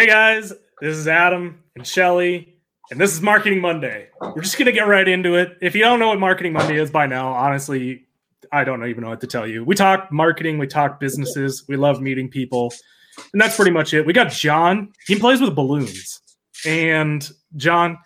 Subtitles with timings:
[0.00, 2.56] Hey guys, this is Adam and Shelly,
[2.90, 4.08] and this is Marketing Monday.
[4.18, 5.58] We're just gonna get right into it.
[5.60, 8.06] If you don't know what Marketing Monday is by now, honestly,
[8.50, 9.62] I don't even know what to tell you.
[9.62, 12.72] We talk marketing, we talk businesses, we love meeting people,
[13.34, 14.06] and that's pretty much it.
[14.06, 14.90] We got John.
[15.06, 16.22] He plays with balloons,
[16.64, 17.98] and John,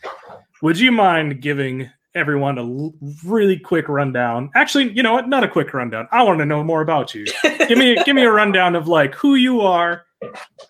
[0.63, 2.91] would you mind giving everyone a
[3.25, 4.51] really quick rundown?
[4.57, 5.29] Actually, you know what?
[5.29, 6.09] Not a quick rundown.
[6.11, 7.25] I want to know more about you.
[7.69, 10.03] give me give me a rundown of like who you are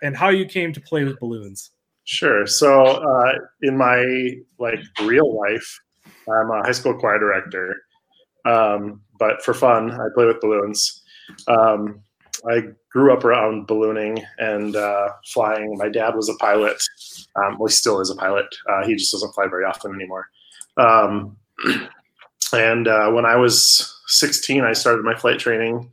[0.03, 1.71] and how you came to play with balloons.
[2.05, 2.47] Sure.
[2.47, 5.81] So, uh, in my like real life,
[6.29, 7.77] I'm a high school choir director.
[8.45, 11.03] Um, but for fun, I play with balloons.
[11.49, 12.03] Um,
[12.49, 15.77] I grew up around ballooning and uh, flying.
[15.79, 16.83] My dad was a pilot.
[17.37, 18.47] Um, well, he still is a pilot.
[18.69, 20.29] Uh, he just doesn't fly very often anymore.
[20.77, 21.37] Um,
[22.53, 25.91] and uh, when I was 16, I started my flight training,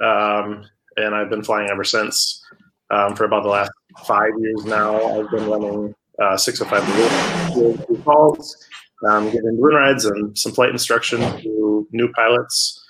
[0.00, 0.64] um,
[0.96, 2.42] and I've been flying ever since.
[2.90, 3.70] Um, for about the last
[4.06, 8.66] five years now, I've been running uh, 605 balloon calls,
[9.08, 12.84] um, giving balloon rides and some flight instruction to new pilots.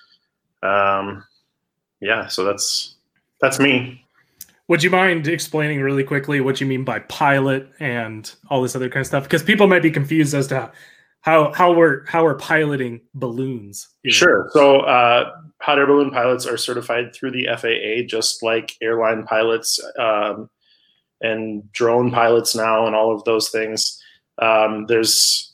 [0.62, 1.24] Um,
[2.00, 2.96] yeah, so that's
[3.40, 4.02] that's me.
[4.68, 8.88] Would you mind explaining really quickly what you mean by pilot and all this other
[8.88, 9.22] kind of stuff?
[9.22, 10.72] Because people might be confused as to
[11.26, 13.88] how how we're how we're piloting balloons.
[14.06, 14.48] Sure.
[14.52, 19.80] So uh, hot air balloon pilots are certified through the FAA, just like airline pilots
[19.98, 20.48] um,
[21.20, 24.00] and drone pilots now, and all of those things.
[24.38, 25.52] Um, there's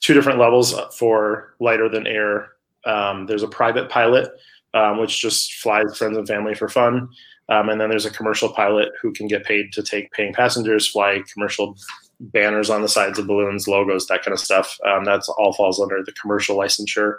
[0.00, 2.48] two different levels for lighter than air.
[2.84, 4.30] Um, there's a private pilot,
[4.74, 7.08] um, which just flies friends and family for fun.
[7.48, 10.88] Um, and then there's a commercial pilot who can get paid to take paying passengers,
[10.88, 11.76] fly commercial
[12.20, 14.78] banners on the sides of balloons, logos, that kind of stuff.
[14.86, 17.16] Um, that's all falls under the commercial licensure.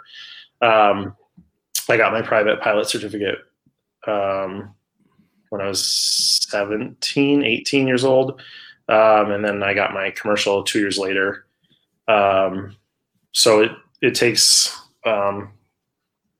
[0.60, 1.16] Um,
[1.88, 3.38] I got my private pilot certificate
[4.06, 4.74] um,
[5.50, 5.84] when I was
[6.48, 8.40] 17, 18 years old.
[8.88, 11.46] Um, and then I got my commercial two years later.
[12.08, 12.76] Um,
[13.32, 15.52] so it, it takes um,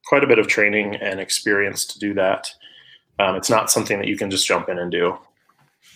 [0.07, 2.51] quite a bit of training and experience to do that.
[3.25, 5.17] It's not something that you can just jump in and do.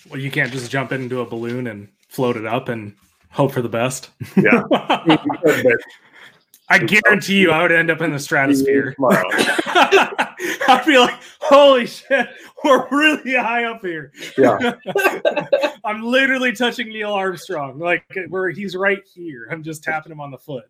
[0.09, 2.95] Well, you can't just jump into a balloon and float it up and
[3.31, 4.11] hope for the best.
[4.37, 4.63] Yeah.
[6.69, 8.97] I guarantee you, I would end up in the stratosphere.
[10.69, 12.29] I'd be like, "Holy shit,
[12.65, 14.73] we're really high up here." Yeah.
[15.85, 19.47] I'm literally touching Neil Armstrong, like where he's right here.
[19.53, 20.65] I'm just tapping him on the foot.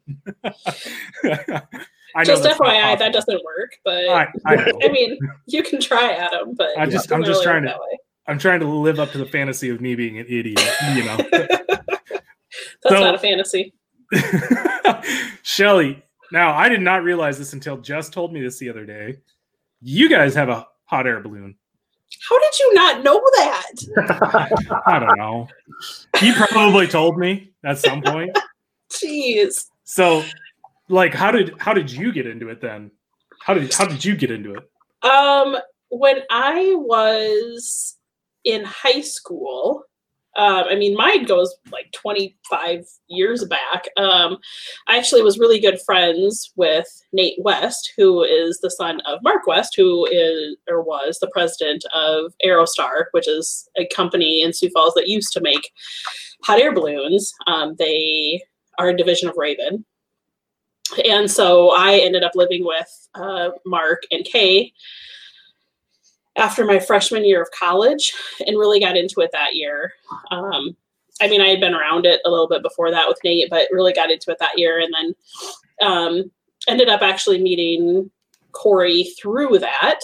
[2.14, 3.78] I Just FYI, that doesn't work.
[3.84, 4.72] But I, I.
[4.82, 7.80] I mean, you can try Adam, but I'm just, I'm just really trying to- that
[7.80, 7.98] way.
[8.28, 10.60] I'm trying to live up to the fantasy of me being an idiot.
[10.94, 11.16] You know.
[11.30, 13.72] That's So- not a fantasy.
[15.42, 19.16] Shelly, now I did not realize this until Jess told me this the other day.
[19.80, 21.56] You guys have a hot air balloon.
[22.28, 23.72] How did you not know that?
[24.86, 25.48] I don't know.
[26.22, 28.36] You probably told me at some point.
[28.90, 29.66] Jeez.
[29.84, 30.22] So,
[30.88, 32.90] like, how did how did you get into it then?
[33.40, 34.70] How did how did you get into it?
[35.08, 35.56] Um,
[35.88, 37.95] when I was
[38.46, 39.84] in high school,
[40.36, 43.88] um, I mean, mine goes like 25 years back.
[43.96, 44.36] Um,
[44.86, 49.46] I actually was really good friends with Nate West, who is the son of Mark
[49.46, 54.70] West, who is or was the president of Aerostar, which is a company in Sioux
[54.70, 55.72] Falls that used to make
[56.42, 57.32] hot air balloons.
[57.46, 58.42] Um, they
[58.78, 59.86] are a division of Raven.
[61.08, 64.72] And so I ended up living with uh, Mark and Kay
[66.36, 68.12] after my freshman year of college
[68.46, 69.92] and really got into it that year.
[70.30, 70.76] Um,
[71.20, 73.68] I mean, I had been around it a little bit before that with Nate, but
[73.72, 76.30] really got into it that year and then um,
[76.68, 78.10] ended up actually meeting
[78.52, 80.00] Corey through that.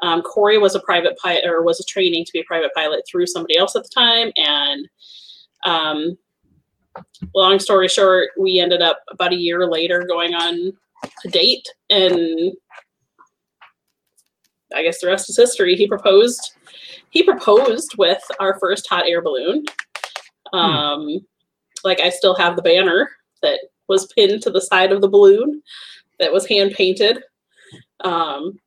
[0.00, 3.04] Um, Corey was a private pilot or was a training to be a private pilot
[3.08, 4.32] through somebody else at the time.
[4.36, 4.88] And
[5.64, 6.18] um,
[7.34, 10.72] long story short, we ended up about a year later going on
[11.24, 12.52] a date and
[14.74, 15.76] I guess the rest is history.
[15.76, 16.52] He proposed.
[17.10, 19.64] He proposed with our first hot air balloon.
[20.52, 21.26] Um,
[21.84, 23.10] like I still have the banner
[23.42, 23.58] that
[23.88, 25.62] was pinned to the side of the balloon,
[26.18, 27.22] that was hand painted.
[28.04, 28.60] Um,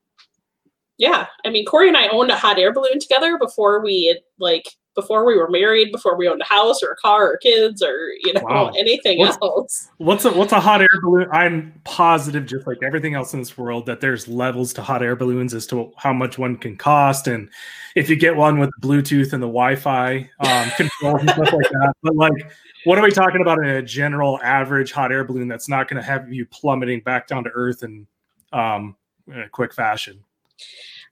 [0.97, 4.17] yeah, I mean Corey and I owned a hot air balloon together before we had,
[4.39, 7.81] like before we were married, before we owned a house or a car or kids
[7.81, 8.71] or you know Wow.
[8.77, 9.89] anything What's- else.
[9.97, 11.27] What's a what's a hot air balloon?
[11.31, 15.15] I'm positive, just like everything else in this world, that there's levels to hot air
[15.15, 17.49] balloons as to how much one can cost, and
[17.95, 21.93] if you get one with Bluetooth and the Wi-Fi um, controls and stuff like that.
[22.01, 22.51] But like,
[22.85, 26.01] what are we talking about in a general average hot air balloon that's not going
[26.01, 28.05] to have you plummeting back down to earth in
[28.51, 28.95] um,
[29.27, 30.23] in a quick fashion?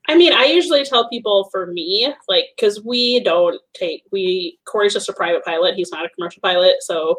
[0.08, 4.94] I mean, I usually tell people for me, like, because we don't take, we, Corey's
[4.94, 5.76] just a private pilot.
[5.76, 6.78] He's not a commercial pilot.
[6.82, 7.18] So,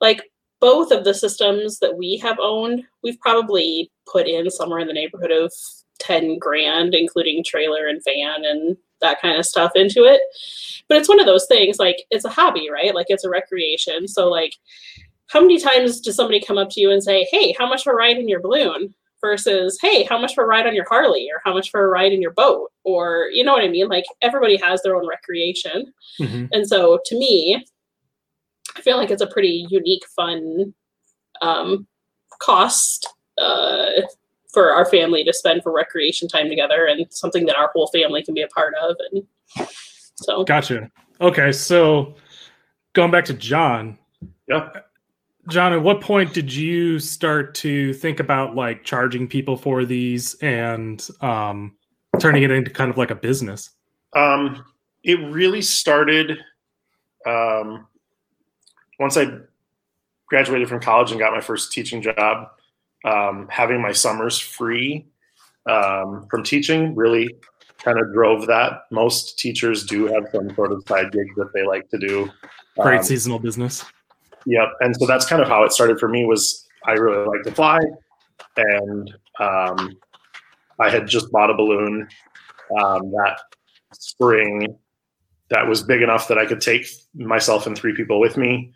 [0.00, 0.22] like,
[0.60, 4.92] both of the systems that we have owned, we've probably put in somewhere in the
[4.92, 5.52] neighborhood of
[6.00, 10.20] 10 grand, including trailer and van and that kind of stuff into it.
[10.88, 12.94] But it's one of those things, like, it's a hobby, right?
[12.94, 14.08] Like, it's a recreation.
[14.08, 14.54] So, like,
[15.28, 17.92] how many times does somebody come up to you and say, Hey, how much for
[17.92, 18.94] a ride in your balloon?
[19.20, 21.88] Versus hey how much for a ride on your harley or how much for a
[21.88, 22.70] ride in your boat?
[22.84, 23.88] Or you know what i mean?
[23.88, 25.92] Like everybody has their own recreation.
[26.20, 26.46] Mm-hmm.
[26.52, 27.64] and so to me
[28.76, 30.74] i feel like it's a pretty unique fun
[31.42, 31.86] um,
[32.40, 33.06] cost
[33.38, 33.86] uh,
[34.52, 38.22] for our family to spend for recreation time together and something that our whole family
[38.22, 39.68] can be a part of and
[40.14, 40.44] so.
[40.44, 40.90] Gotcha.
[41.20, 42.14] Okay so
[42.94, 43.98] going back to john
[44.48, 44.70] yeah
[45.48, 50.34] John, at what point did you start to think about like charging people for these
[50.42, 51.76] and um,
[52.18, 53.70] turning it into kind of like a business?
[54.14, 54.64] Um,
[55.04, 56.38] it really started
[57.26, 57.86] um,
[58.98, 59.26] once I
[60.28, 62.48] graduated from college and got my first teaching job.
[63.04, 65.06] Um, having my summers free
[65.66, 67.36] um, from teaching really
[67.78, 68.82] kind of drove that.
[68.90, 72.28] Most teachers do have some sort of side gig that they like to do.
[72.76, 73.84] Great um, seasonal business.
[74.46, 74.68] Yep.
[74.80, 77.52] And so that's kind of how it started for me was I really like to
[77.52, 77.80] fly
[78.56, 79.96] and um,
[80.80, 82.08] I had just bought a balloon
[82.80, 83.38] um, that
[83.92, 84.76] spring
[85.48, 88.72] that was big enough that I could take myself and three people with me.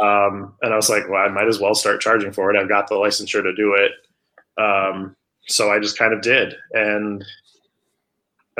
[0.00, 2.60] Um, and I was like, well, I might as well start charging for it.
[2.60, 3.92] I've got the licensure to do it.
[4.62, 5.16] Um,
[5.46, 6.54] so I just kind of did.
[6.72, 7.24] And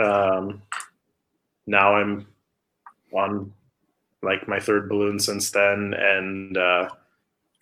[0.03, 0.63] um,
[1.67, 2.27] now I'm
[3.13, 3.53] on
[4.25, 6.89] like my third balloon since then and uh,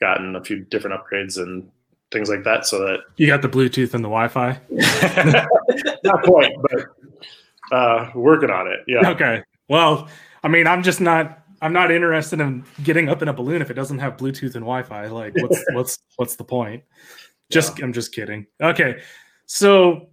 [0.00, 1.70] gotten a few different upgrades and
[2.10, 4.60] things like that so that you got the bluetooth and the wi-fi?
[6.04, 9.10] Not quite but uh, working on it yeah.
[9.10, 10.08] Okay well
[10.42, 13.70] i mean i'm just not i'm not interested in getting up in a balloon if
[13.70, 16.82] it doesn't have bluetooth and wi-fi like what's what's what's the point?
[17.50, 17.84] Just yeah.
[17.84, 18.46] i'm just kidding.
[18.60, 19.00] Okay
[19.46, 20.08] so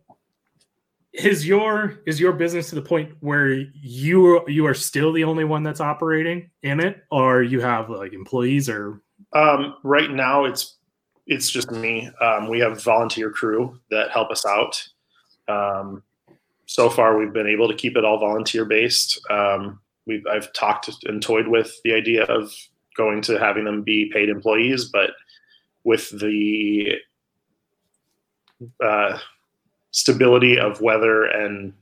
[1.14, 5.44] is your is your business to the point where you you are still the only
[5.44, 7.04] one that's operating in it?
[7.12, 9.02] Or you have like employees or?
[9.34, 10.78] Um, right now it's
[11.28, 12.10] it's just me.
[12.22, 14.88] Um, we have volunteer crew that help us out.
[15.48, 16.04] Um,
[16.66, 19.20] so far we've been able to keep it all volunteer based.
[19.30, 19.80] Um,
[20.10, 22.52] we've i've talked and toyed with the idea of
[22.98, 25.12] going to having them be paid employees but
[25.86, 26.96] with the
[28.84, 29.18] uh,
[29.92, 31.74] stability of weather and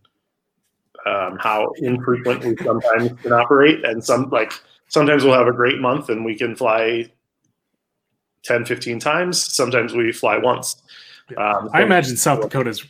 [1.06, 3.84] um, how infrequent we sometimes can operate.
[3.86, 4.52] And some like
[4.88, 7.12] sometimes we'll have a great month and we can fly
[8.44, 9.54] 10, 15 times.
[9.54, 10.82] Sometimes we fly once.
[11.38, 12.86] Um, I imagine South Dakota is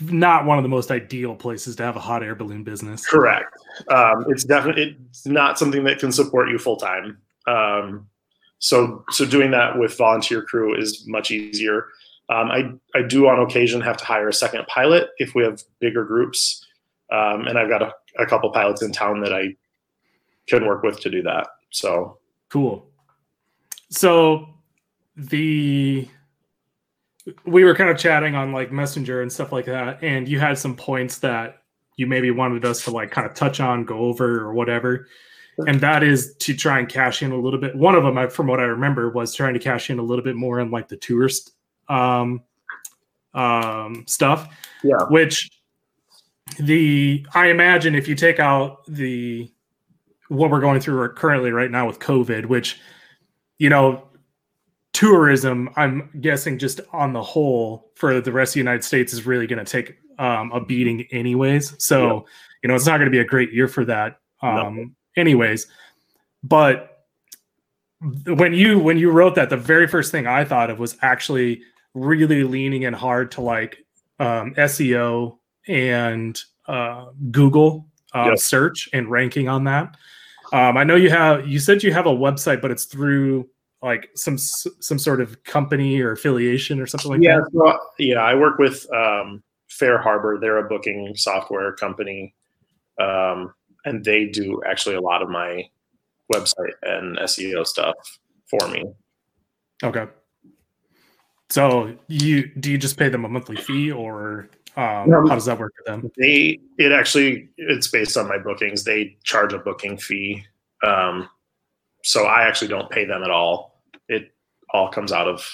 [0.00, 3.06] not one of the most ideal places to have a hot air balloon business.
[3.06, 3.52] Correct.
[3.88, 7.18] Um, it's definitely it's not something that can support you full time.
[7.46, 8.06] Um,
[8.58, 11.86] so so doing that with volunteer crew is much easier.
[12.28, 15.62] Um, I, I do on occasion have to hire a second pilot if we have
[15.80, 16.66] bigger groups.
[17.12, 19.54] Um, and I've got a, a couple pilots in town that I
[20.48, 21.46] can work with to do that.
[21.70, 22.18] So
[22.48, 22.88] cool.
[23.90, 24.48] So
[25.16, 26.08] the
[27.44, 30.56] we were kind of chatting on like messenger and stuff like that and you had
[30.58, 31.62] some points that
[31.96, 35.08] you maybe wanted us to like kind of touch on go over or whatever
[35.66, 38.46] and that is to try and cash in a little bit one of them from
[38.46, 40.96] what i remember was trying to cash in a little bit more on like the
[40.96, 41.55] tourist
[41.88, 42.42] um,
[43.34, 44.48] um, stuff.
[44.82, 44.96] Yeah.
[45.08, 45.50] Which
[46.58, 49.50] the I imagine if you take out the
[50.28, 52.80] what we're going through currently right now with COVID, which
[53.58, 54.08] you know
[54.92, 59.26] tourism, I'm guessing just on the whole for the rest of the United States is
[59.26, 61.74] really going to take um, a beating anyways.
[61.84, 62.26] So
[62.62, 65.66] you know it's not going to be a great year for that um, anyways.
[66.42, 67.04] But
[68.26, 71.62] when you when you wrote that, the very first thing I thought of was actually
[71.96, 73.78] really leaning in hard to like
[74.20, 78.38] um, SEO and uh, Google uh, yep.
[78.38, 79.96] search and ranking on that.
[80.52, 83.48] Um, I know you have you said you have a website, but it's through
[83.82, 87.50] like some some sort of company or affiliation or something like yeah, that.
[87.52, 90.40] So, yeah, I work with um, FareHarbor.
[90.40, 92.34] They're a booking software company,
[93.00, 93.52] um,
[93.84, 95.68] and they do actually a lot of my
[96.32, 97.94] website and SEO stuff
[98.48, 98.84] for me.
[99.82, 100.06] Okay.
[101.48, 105.58] So you do you just pay them a monthly fee or um, how does that
[105.58, 106.10] work for them?
[106.18, 108.84] They it actually it's based on my bookings.
[108.84, 110.44] They charge a booking fee.
[110.82, 111.28] Um,
[112.02, 113.80] so I actually don't pay them at all.
[114.08, 114.32] It
[114.70, 115.44] all comes out of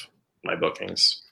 [0.44, 1.22] my bookings.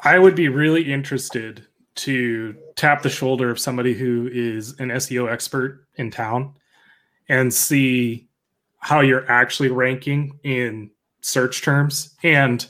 [0.00, 5.30] I would be really interested to tap the shoulder of somebody who is an SEO
[5.30, 6.54] expert in town
[7.28, 8.28] and see
[8.78, 12.16] how you're actually ranking in search terms.
[12.22, 12.66] And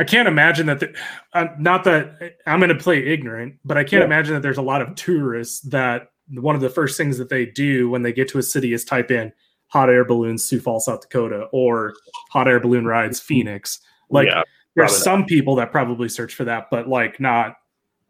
[0.00, 0.94] I can't imagine that, the,
[1.32, 4.06] uh, not that I'm going to play ignorant, but I can't yeah.
[4.06, 7.46] imagine that there's a lot of tourists that one of the first things that they
[7.46, 9.32] do when they get to a city is type in
[9.68, 11.94] hot air balloons Sioux Falls, South Dakota, or
[12.30, 13.80] hot air balloon rides Phoenix.
[14.10, 14.42] Like yeah,
[14.76, 15.28] there's some not.
[15.28, 17.56] people that probably search for that, but like not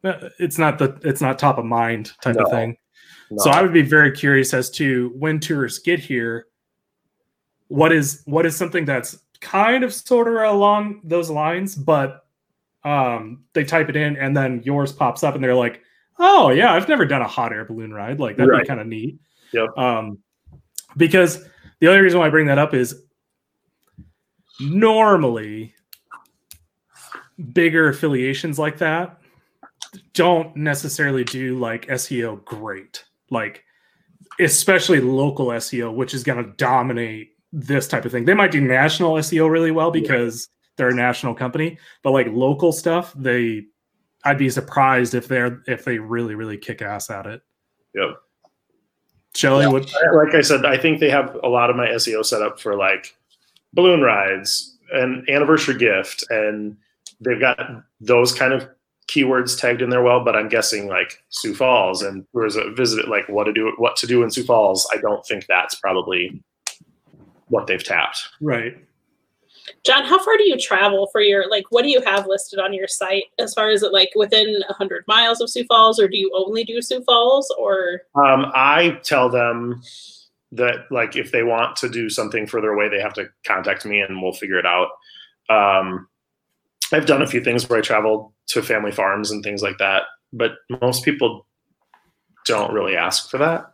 [0.04, 2.44] uh, it's not the it's not top of mind type no.
[2.44, 2.76] of thing.
[3.30, 3.42] No.
[3.42, 6.46] So I would be very curious as to when tourists get here,
[7.68, 12.26] what is what is something that's kind of sort of along those lines, but
[12.82, 15.82] um, they type it in and then yours pops up and they're like,
[16.18, 18.18] oh yeah, I've never done a hot air balloon ride.
[18.18, 18.62] Like that'd right.
[18.62, 19.18] be kind of neat.
[19.52, 19.76] Yep.
[19.76, 20.18] Um,
[20.96, 21.44] because
[21.80, 23.02] the only reason why I bring that up is
[24.60, 25.74] normally
[27.52, 29.18] bigger affiliations like that
[30.12, 33.04] don't necessarily do like SEO great.
[33.30, 33.64] Like
[34.40, 38.24] especially local SEO, which is going to dominate this type of thing.
[38.24, 42.72] They might do national SEO really well because they're a national company, but like local
[42.72, 43.64] stuff, they
[44.24, 47.42] I'd be surprised if they're if they really really kick ass at it.
[47.94, 48.16] Yep.
[49.36, 49.90] Shelly, what?
[50.14, 52.76] Like I said, I think they have a lot of my SEO set up for
[52.76, 53.16] like
[53.72, 56.76] balloon rides and anniversary gift, and
[57.20, 57.58] they've got
[58.00, 58.68] those kind of
[59.08, 60.24] keywords tagged in there well.
[60.24, 63.96] But I'm guessing like Sioux Falls and where's a visit like what to do what
[63.96, 64.88] to do in Sioux Falls.
[64.92, 66.42] I don't think that's probably
[67.48, 68.28] what they've tapped.
[68.40, 68.76] Right.
[69.84, 71.64] John, how far do you travel for your like?
[71.70, 75.04] What do you have listed on your site as far as it like within hundred
[75.06, 77.54] miles of Sioux Falls, or do you only do Sioux Falls?
[77.58, 79.82] Or um, I tell them
[80.52, 84.00] that like if they want to do something further away, they have to contact me
[84.00, 84.88] and we'll figure it out.
[85.48, 86.08] Um,
[86.92, 90.02] I've done a few things where I travel to family farms and things like that,
[90.32, 91.46] but most people
[92.44, 93.73] don't really ask for that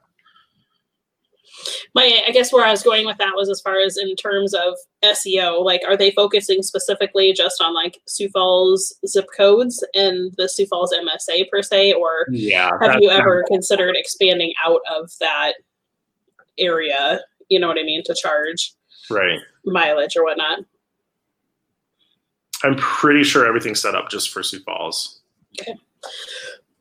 [1.94, 4.54] my I guess where I was going with that was as far as in terms
[4.54, 4.74] of
[5.04, 10.48] SEO, like are they focusing specifically just on like Sioux Falls zip codes and the
[10.48, 15.54] Sioux Falls MSA per se, or yeah, have you ever considered expanding out of that
[16.58, 17.20] area?
[17.48, 18.74] You know what I mean to charge
[19.10, 20.60] right mileage or whatnot.
[22.62, 25.20] I'm pretty sure everything's set up just for Sioux Falls.
[25.60, 25.74] Okay.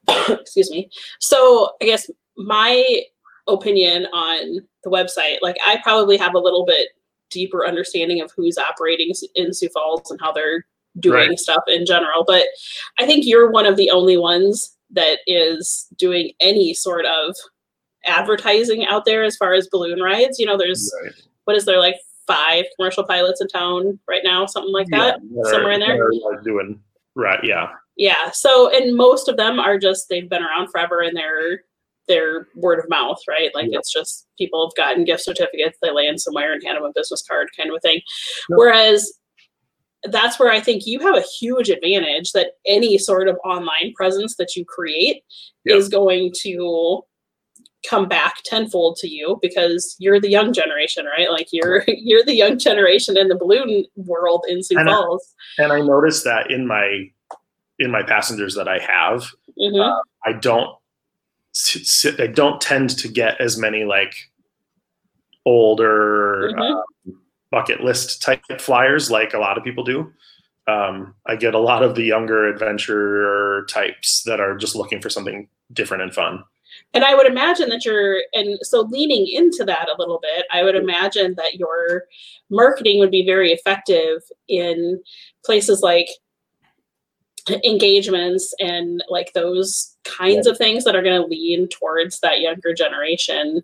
[0.42, 0.90] Excuse me.
[1.20, 3.04] So I guess my
[3.50, 5.38] opinion on the website.
[5.42, 6.90] Like I probably have a little bit
[7.30, 10.66] deeper understanding of who's operating in Sioux Falls and how they're
[11.00, 11.40] doing right.
[11.40, 12.24] stuff in general.
[12.26, 12.44] But
[12.98, 17.36] I think you're one of the only ones that is doing any sort of
[18.06, 20.40] advertising out there as far as balloon rides.
[20.40, 21.14] You know, there's right.
[21.46, 25.52] what is there like five commercial pilots in town right now, something like that, yeah,
[25.52, 26.10] somewhere in there.
[26.44, 26.80] Doing
[27.16, 27.70] right, yeah.
[27.98, 28.32] Yeah.
[28.32, 31.64] So, and most of them are just they've been around forever and they're
[32.10, 33.52] their word of mouth, right?
[33.56, 33.80] Like yeah.
[33.80, 37.24] it's just people have gotten gift certificates, they land somewhere and hand them a business
[37.26, 38.02] card kind of a thing.
[38.50, 38.56] Yeah.
[38.58, 39.14] Whereas
[40.04, 44.36] that's where I think you have a huge advantage that any sort of online presence
[44.38, 45.24] that you create
[45.66, 45.76] yeah.
[45.76, 47.04] is going to
[47.88, 51.32] come back tenfold to you because you're the young generation, right?
[51.32, 55.36] Like you're you're the young generation in the balloon world in Sioux and Falls.
[55.58, 57.10] I, and I noticed that in my
[57.78, 59.80] in my passengers that I have, mm-hmm.
[59.80, 60.76] uh, I don't
[62.20, 64.14] I don't tend to get as many like
[65.46, 66.62] older mm-hmm.
[66.62, 70.12] um, bucket list type flyers like a lot of people do.
[70.68, 75.10] Um, I get a lot of the younger adventurer types that are just looking for
[75.10, 76.44] something different and fun.
[76.94, 80.64] And I would imagine that you're, and so leaning into that a little bit, I
[80.64, 82.04] would imagine that your
[82.52, 85.02] marketing would be very effective in
[85.44, 86.08] places like
[87.64, 92.74] engagements and like those kinds of things that are going to lean towards that younger
[92.74, 93.62] generation.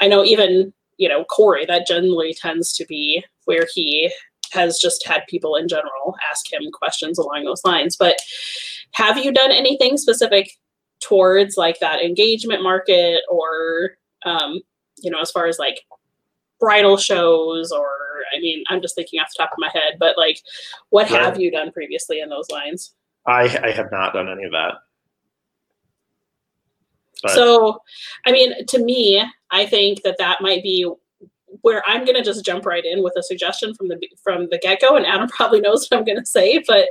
[0.00, 4.12] I know even, you know, Corey, that generally tends to be where he
[4.52, 7.96] has just had people in general ask him questions along those lines.
[7.96, 8.16] But
[8.92, 10.50] have you done anything specific
[11.00, 14.60] towards like that engagement market or, um,
[14.98, 15.80] you know, as far as like
[16.60, 17.88] bridal shows or
[18.34, 20.40] I mean, I'm just thinking off the top of my head, but like
[20.90, 21.24] what yeah.
[21.24, 22.94] have you done previously in those lines?
[23.26, 24.74] I, I have not done any of that.
[27.22, 27.32] But.
[27.32, 27.78] So,
[28.26, 30.90] I mean, to me, I think that that might be
[31.62, 34.58] where I'm going to just jump right in with a suggestion from the from the
[34.58, 36.62] get go, and Adam probably knows what I'm going to say.
[36.66, 36.88] But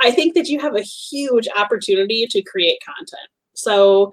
[0.00, 3.28] I think that you have a huge opportunity to create content.
[3.54, 4.12] So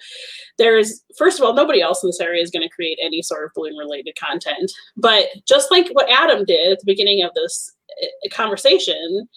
[0.57, 3.45] there's first of all, nobody else in this area is going to create any sort
[3.45, 4.71] of balloon related content.
[4.95, 9.27] But just like what Adam did at the beginning of this eh, conversation,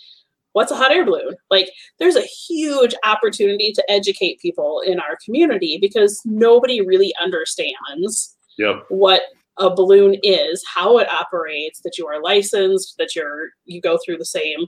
[0.53, 1.35] what's a hot air balloon?
[1.51, 8.37] Like, there's a huge opportunity to educate people in our community because nobody really understands
[8.59, 8.85] Yep.
[8.89, 9.23] what
[9.59, 14.19] a balloon is, how it operates, that you are licensed, that you're you go through
[14.19, 14.67] the same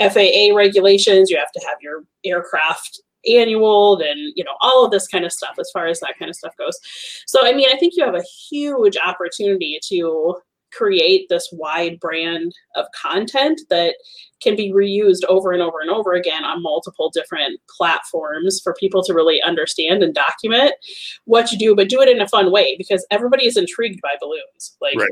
[0.00, 5.08] FAA regulations, you have to have your aircraft annual and you know all of this
[5.08, 6.78] kind of stuff as far as that kind of stuff goes.
[7.26, 10.36] So I mean, I think you have a huge opportunity to
[10.76, 13.94] create this wide brand of content that
[14.42, 19.02] can be reused over and over and over again on multiple different platforms for people
[19.02, 20.72] to really understand and document
[21.24, 24.10] what you do, but do it in a fun way because everybody is intrigued by
[24.20, 24.76] balloons.
[24.80, 25.10] Like Right.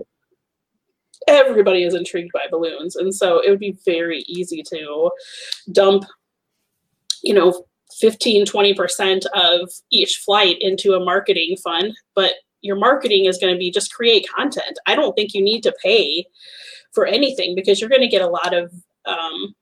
[1.26, 2.96] everybody is intrigued by balloons.
[2.96, 5.10] And so it would be very easy to
[5.72, 6.04] dump,
[7.22, 7.64] you know,
[8.00, 12.32] 15, 20% of each flight into a marketing fund, but
[12.64, 14.78] your marketing is going to be just create content.
[14.86, 16.26] I don't think you need to pay
[16.92, 18.72] for anything because you're going to get a lot of
[19.04, 19.54] um,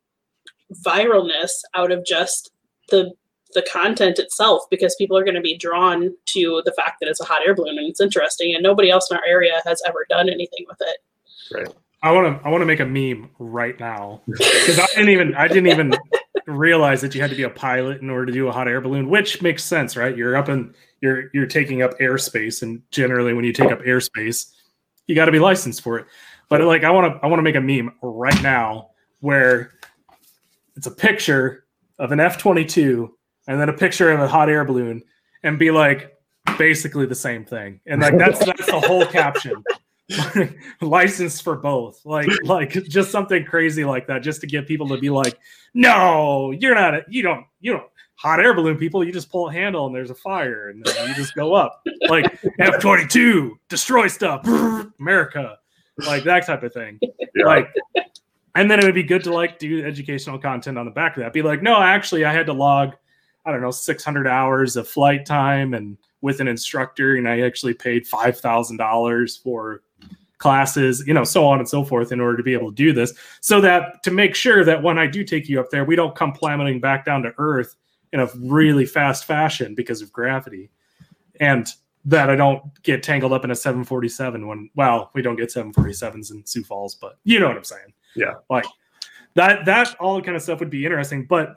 [0.86, 2.50] viralness out of just
[2.90, 3.12] the
[3.54, 7.20] the content itself because people are going to be drawn to the fact that it's
[7.20, 10.06] a hot air balloon and it's interesting and nobody else in our area has ever
[10.08, 10.96] done anything with it.
[11.54, 11.68] Right.
[12.02, 15.34] I want to I want to make a meme right now because I didn't even
[15.34, 15.94] I didn't even
[16.46, 18.80] realize that you had to be a pilot in order to do a hot air
[18.80, 20.16] balloon, which makes sense, right?
[20.16, 24.52] You're up in you're you're taking up airspace, and generally when you take up airspace,
[25.06, 26.06] you got to be licensed for it.
[26.48, 28.90] But like I want to I want to make a meme right now
[29.20, 29.72] where
[30.76, 31.64] it's a picture
[31.98, 33.16] of an F twenty two
[33.48, 35.02] and then a picture of a hot air balloon
[35.42, 36.16] and be like
[36.56, 39.62] basically the same thing, and like that's that's the whole caption.
[40.82, 44.98] license for both like like just something crazy like that just to get people to
[44.98, 45.38] be like
[45.72, 47.86] no you're not a, you don't you don't
[48.22, 51.08] hot air balloon people you just pull a handle and there's a fire and then
[51.08, 51.82] you just go up.
[52.08, 54.46] Like f-22 destroy stuff
[55.00, 55.58] america
[56.06, 57.00] like that type of thing.
[57.34, 57.46] Yeah.
[57.46, 57.68] like
[58.54, 61.24] and then it would be good to like do educational content on the back of
[61.24, 61.32] that.
[61.32, 62.94] Be like no actually i had to log
[63.44, 67.74] i don't know 600 hours of flight time and with an instructor and i actually
[67.74, 69.82] paid $5000 for
[70.38, 72.92] classes you know so on and so forth in order to be able to do
[72.92, 73.14] this.
[73.40, 76.14] So that to make sure that when i do take you up there we don't
[76.14, 77.74] come plummeting back down to earth
[78.12, 80.70] in a really fast fashion because of gravity
[81.40, 81.68] and
[82.04, 86.30] that i don't get tangled up in a 747 when well we don't get 747s
[86.30, 88.34] in sioux falls but you know what i'm saying Yeah.
[88.50, 88.64] like
[89.34, 91.54] that that all kind of stuff would be interesting but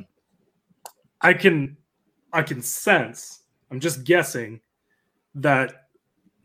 [1.21, 1.75] i can
[2.33, 3.41] i can sense
[3.71, 4.61] i'm just guessing
[5.35, 5.81] that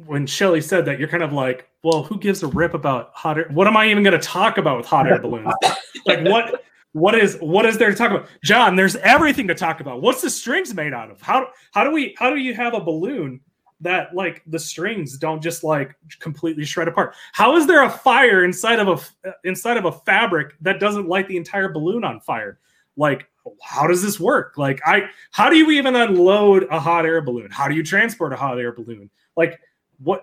[0.07, 3.37] when Shelly said that, you're kind of like, well, who gives a rip about hot
[3.37, 3.47] air?
[3.51, 5.53] What am I even going to talk about with hot air balloons?
[6.07, 6.65] like what?
[6.93, 8.75] What is what is there to talk about, John?
[8.75, 10.03] There's everything to talk about.
[10.03, 11.21] What's the strings made out of?
[11.21, 13.41] How how do we how do you have a balloon
[13.81, 17.15] that like the strings don't just like completely shred apart?
[17.33, 18.89] How is there a fire inside of
[19.25, 22.59] a inside of a fabric that doesn't light the entire balloon on fire?
[22.97, 23.29] Like
[23.63, 24.59] how does this work?
[24.59, 27.51] Like I how do you even unload a hot air balloon?
[27.53, 29.11] How do you transport a hot air balloon?
[29.37, 29.61] Like
[29.99, 30.23] what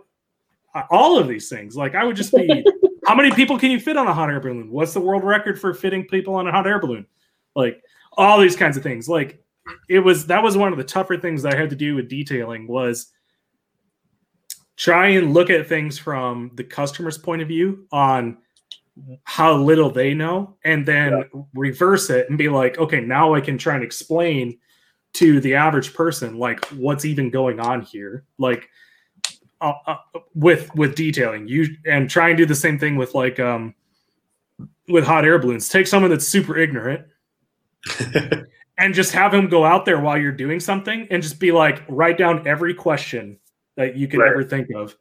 [0.91, 2.63] all of these things like i would just be
[3.07, 4.69] how many people can you fit on a hot air balloon?
[4.69, 7.05] What's the world record for fitting people on a hot air balloon?
[7.55, 7.81] Like
[8.13, 9.09] all these kinds of things.
[9.09, 9.43] Like
[9.89, 12.07] it was that was one of the tougher things that i had to do with
[12.07, 13.07] detailing was
[14.77, 18.37] try and look at things from the customer's point of view on
[19.25, 21.21] how little they know and then
[21.53, 24.57] reverse it and be like okay now i can try and explain
[25.17, 28.23] to the average person like what's even going on here.
[28.37, 28.69] Like
[29.61, 29.95] uh, uh,
[30.35, 31.47] with with detailing.
[31.47, 33.73] You and try and do the same thing with like um
[34.87, 35.69] with hot air balloons.
[35.69, 37.05] Take someone that's super ignorant
[38.77, 41.83] and just have him go out there while you're doing something and just be like
[41.87, 43.37] write down every question
[43.75, 44.31] that you could Right.
[44.31, 44.95] ever think of.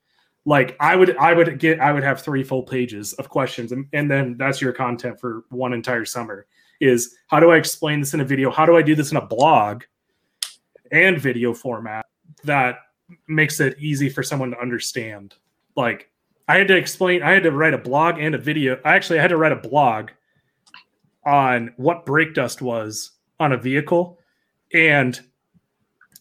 [0.44, 3.86] Like i would i would get i would have three full pages of questions and,
[3.92, 6.46] and then that's your content for one entire summer
[6.80, 8.50] is how do i explain this in a video?
[8.50, 9.82] How do i do this in a blog
[10.92, 12.06] and video format
[12.44, 12.76] that
[13.28, 15.34] makes it easy for someone to understand.
[15.76, 16.10] Like
[16.48, 19.18] i had to explain i had to write a blog and a video i actually
[19.18, 20.10] had to write a blog
[21.26, 24.18] on what brake dust was on a vehicle.
[24.72, 25.20] And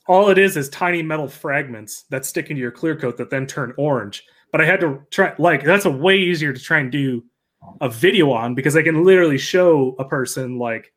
[0.07, 3.45] all it is is tiny metal fragments that stick into your clear coat that then
[3.45, 4.25] turn orange.
[4.51, 7.23] But i had to try like that's a way easier to try and do
[7.81, 10.93] a video on because i can literally show a person like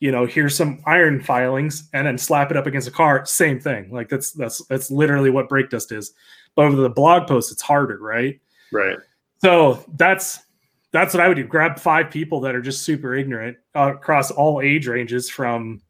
[0.00, 3.60] you know here's some iron filings and then slap it up against a car same
[3.60, 6.12] thing like that's that's that's literally what brake dust is
[6.56, 8.40] but over the blog post it's harder right
[8.72, 8.98] right.
[9.42, 10.40] so that's
[10.92, 11.44] that's what I would do.
[11.44, 15.30] Grab five people that are just super ignorant uh, across all age ranges.
[15.30, 15.80] From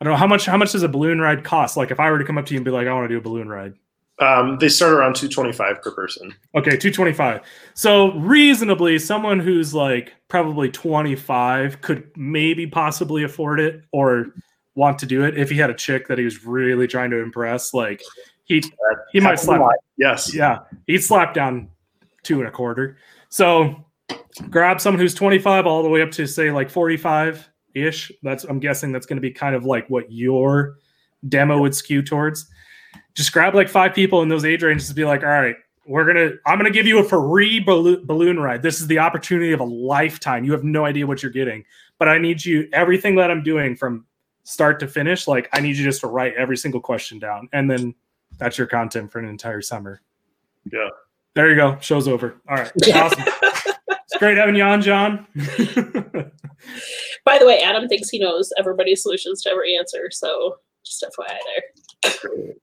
[0.00, 1.76] I don't know how much how much does a balloon ride cost.
[1.76, 3.08] Like if I were to come up to you and be like, I want to
[3.08, 3.74] do a balloon ride.
[4.20, 6.34] Um, they start around 225 per person.
[6.54, 7.40] Okay, 225.
[7.72, 14.34] So reasonably, someone who's like probably 25 could maybe possibly afford it or
[14.74, 17.18] want to do it if he had a chick that he was really trying to
[17.22, 17.72] impress.
[17.72, 18.02] Like
[18.44, 18.62] he
[19.12, 19.62] he might slap.
[19.96, 20.34] Yes.
[20.34, 21.70] Yeah, he'd slap down
[22.22, 22.98] two and a quarter.
[23.30, 23.86] So
[24.50, 28.12] grab someone who's 25 all the way up to say like 45 ish.
[28.22, 30.76] That's I'm guessing that's going to be kind of like what your
[31.28, 32.50] demo would skew towards
[33.14, 36.06] just grab like five people in those age ranges to be like, all right, we're
[36.06, 38.62] gonna, I'm gonna give you a free balloon, balloon ride.
[38.62, 40.44] This is the opportunity of a lifetime.
[40.44, 41.64] You have no idea what you're getting,
[41.98, 44.06] but I need you everything that I'm doing from
[44.44, 45.26] start to finish.
[45.26, 47.94] Like I need you just to write every single question down, and then
[48.38, 50.00] that's your content for an entire summer.
[50.70, 50.88] Yeah.
[51.34, 51.78] There you go.
[51.80, 52.40] Show's over.
[52.48, 52.72] All right.
[52.94, 53.22] Awesome.
[53.22, 55.26] it's great having you on, John.
[57.24, 60.10] By the way, Adam thinks he knows everybody's solutions to every answer.
[60.10, 61.38] So just FYI
[62.02, 62.54] there.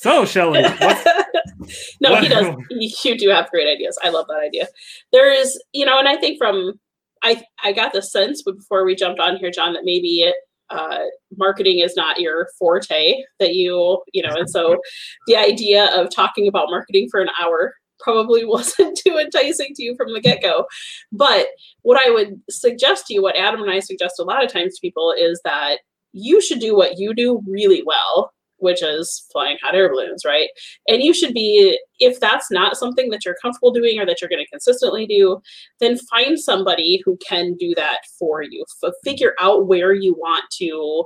[0.00, 0.62] So, Shelly.
[2.00, 2.22] no, what?
[2.22, 2.56] he does.
[3.04, 3.98] You do have great ideas.
[4.02, 4.66] I love that idea.
[5.12, 6.80] There is, you know, and I think from
[7.22, 10.34] I I got the sense before we jumped on here, John, that maybe it,
[10.70, 11.00] uh,
[11.36, 13.22] marketing is not your forte.
[13.40, 14.80] That you, you know, and so
[15.26, 19.96] the idea of talking about marketing for an hour probably wasn't too enticing to you
[19.96, 20.64] from the get go.
[21.12, 21.48] But
[21.82, 24.76] what I would suggest to you, what Adam and I suggest a lot of times
[24.76, 25.80] to people, is that
[26.14, 30.48] you should do what you do really well which is flying hot air balloons, right?
[30.88, 34.30] And you should be, if that's not something that you're comfortable doing or that you're
[34.30, 35.40] going to consistently do,
[35.80, 38.64] then find somebody who can do that for you.
[38.84, 41.04] F- figure out where you want to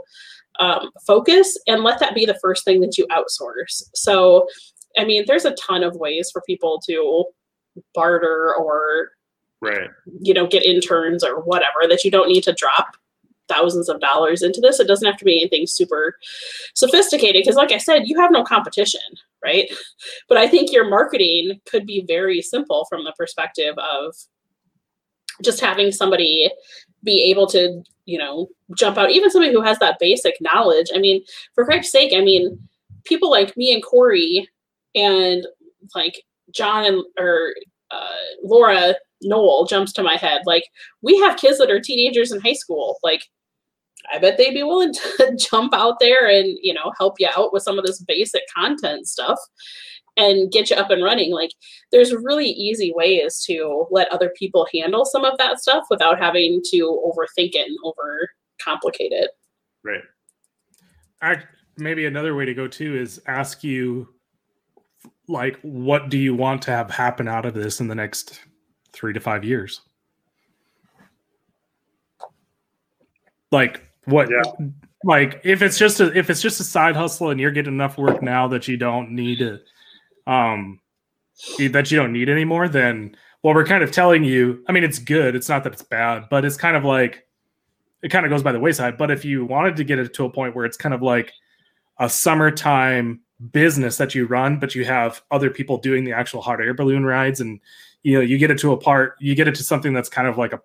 [0.61, 3.83] um, focus and let that be the first thing that you outsource.
[3.95, 4.47] So,
[4.97, 7.25] I mean, there's a ton of ways for people to
[7.95, 9.11] barter or
[9.61, 9.90] right
[10.21, 12.97] you know get interns or whatever that you don't need to drop
[13.48, 14.80] thousands of dollars into this.
[14.80, 16.16] It doesn't have to be anything super
[16.74, 19.00] sophisticated because, like I said, you have no competition,
[19.42, 19.70] right?
[20.28, 24.14] But I think your marketing could be very simple from the perspective of
[25.42, 26.50] just having somebody
[27.02, 30.88] be able to, you know, jump out, even somebody who has that basic knowledge.
[30.94, 31.22] I mean,
[31.54, 32.59] for Christ's sake, I mean,
[33.04, 34.48] people like me and Corey
[34.94, 35.46] and
[35.94, 37.54] like John and or
[37.90, 38.09] uh,
[38.42, 40.42] Laura Noel jumps to my head.
[40.46, 40.64] Like
[41.02, 42.98] we have kids that are teenagers in high school.
[43.02, 43.24] Like
[44.12, 47.53] I bet they'd be willing to jump out there and you know help you out
[47.53, 49.38] with some of this basic content stuff
[50.17, 51.33] and get you up and running.
[51.33, 51.51] Like
[51.90, 56.61] there's really easy ways to let other people handle some of that stuff without having
[56.71, 59.31] to overthink it and overcomplicate it.
[59.83, 60.03] Right.
[61.21, 61.43] I,
[61.79, 64.09] maybe another way to go too is ask you
[65.27, 68.40] like what do you want to have happen out of this in the next
[68.93, 69.81] three to five years
[73.51, 74.67] like what yeah.
[75.05, 77.99] like if it's just a if it's just a side hustle and you're getting enough
[77.99, 79.61] work now that you don't need to
[80.27, 80.81] um
[81.59, 84.99] that you don't need anymore then well we're kind of telling you i mean it's
[84.99, 87.27] good it's not that it's bad but it's kind of like
[88.03, 90.25] it kind of goes by the wayside but if you wanted to get it to
[90.25, 91.33] a point where it's kind of like
[91.99, 96.61] a summertime business that you run but you have other people doing the actual hot
[96.61, 97.61] air balloon rides and
[98.03, 100.29] you know you get it to a part you get it to something that's kind
[100.29, 100.61] of like a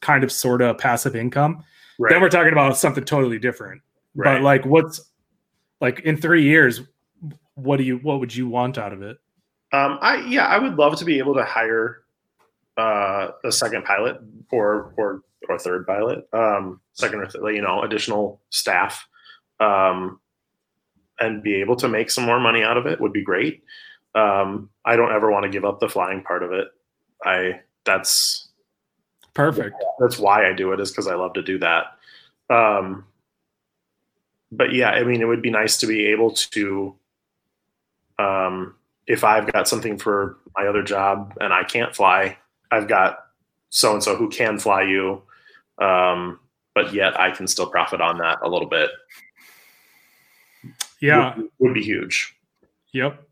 [0.00, 1.62] kind of sort of passive income
[1.98, 2.10] right.
[2.10, 3.82] then we're talking about something totally different
[4.14, 4.34] right.
[4.36, 5.00] but like what's
[5.80, 6.82] like in three years
[7.54, 9.18] what do you what would you want out of it
[9.72, 12.02] um i yeah i would love to be able to hire
[12.78, 14.18] uh a second pilot
[14.52, 19.06] or or or third pilot um second or th- you know additional staff
[19.60, 20.20] um
[21.20, 23.62] and be able to make some more money out of it would be great
[24.14, 26.68] um i don't ever want to give up the flying part of it
[27.24, 28.47] I that's
[29.38, 29.76] perfect.
[30.00, 31.96] That's why I do it is because I love to do that.
[32.50, 33.04] Um,
[34.50, 36.94] but yeah, I mean, it would be nice to be able to,
[38.18, 38.74] um,
[39.06, 42.36] if I've got something for my other job and I can't fly,
[42.72, 43.26] I've got
[43.70, 45.22] so and so who can fly you,
[45.78, 46.40] um,
[46.74, 48.90] but yet I can still profit on that a little bit.
[51.00, 52.34] Yeah, would, would be huge.
[52.92, 53.22] Yep.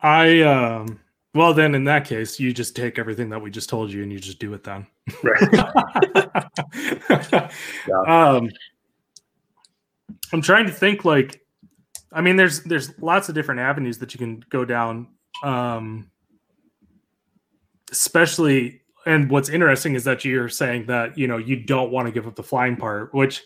[0.00, 1.00] I um
[1.34, 4.12] well, then in that case, you just take everything that we just told you and
[4.12, 4.86] you just do it then.
[5.22, 5.48] Right.
[7.88, 8.02] yeah.
[8.06, 8.48] um,
[10.32, 11.40] I'm trying to think like,
[12.12, 15.08] I mean, there's there's lots of different avenues that you can go down.
[15.42, 16.10] Um,
[17.90, 22.12] especially, and what's interesting is that you're saying that you know you don't want to
[22.12, 23.12] give up the flying part.
[23.12, 23.42] Which,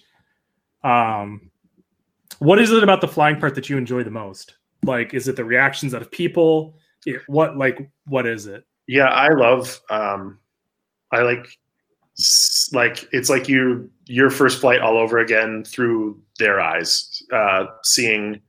[0.84, 1.50] um,
[2.38, 4.56] what is it about the flying part that you enjoy the most?
[4.82, 6.76] Like, is it the reactions out of people?
[7.26, 8.64] What like what is it?
[8.86, 9.80] Yeah, I love.
[9.90, 10.38] um
[11.12, 11.48] I like
[12.72, 18.40] like it's like you your first flight all over again through their eyes, uh, seeing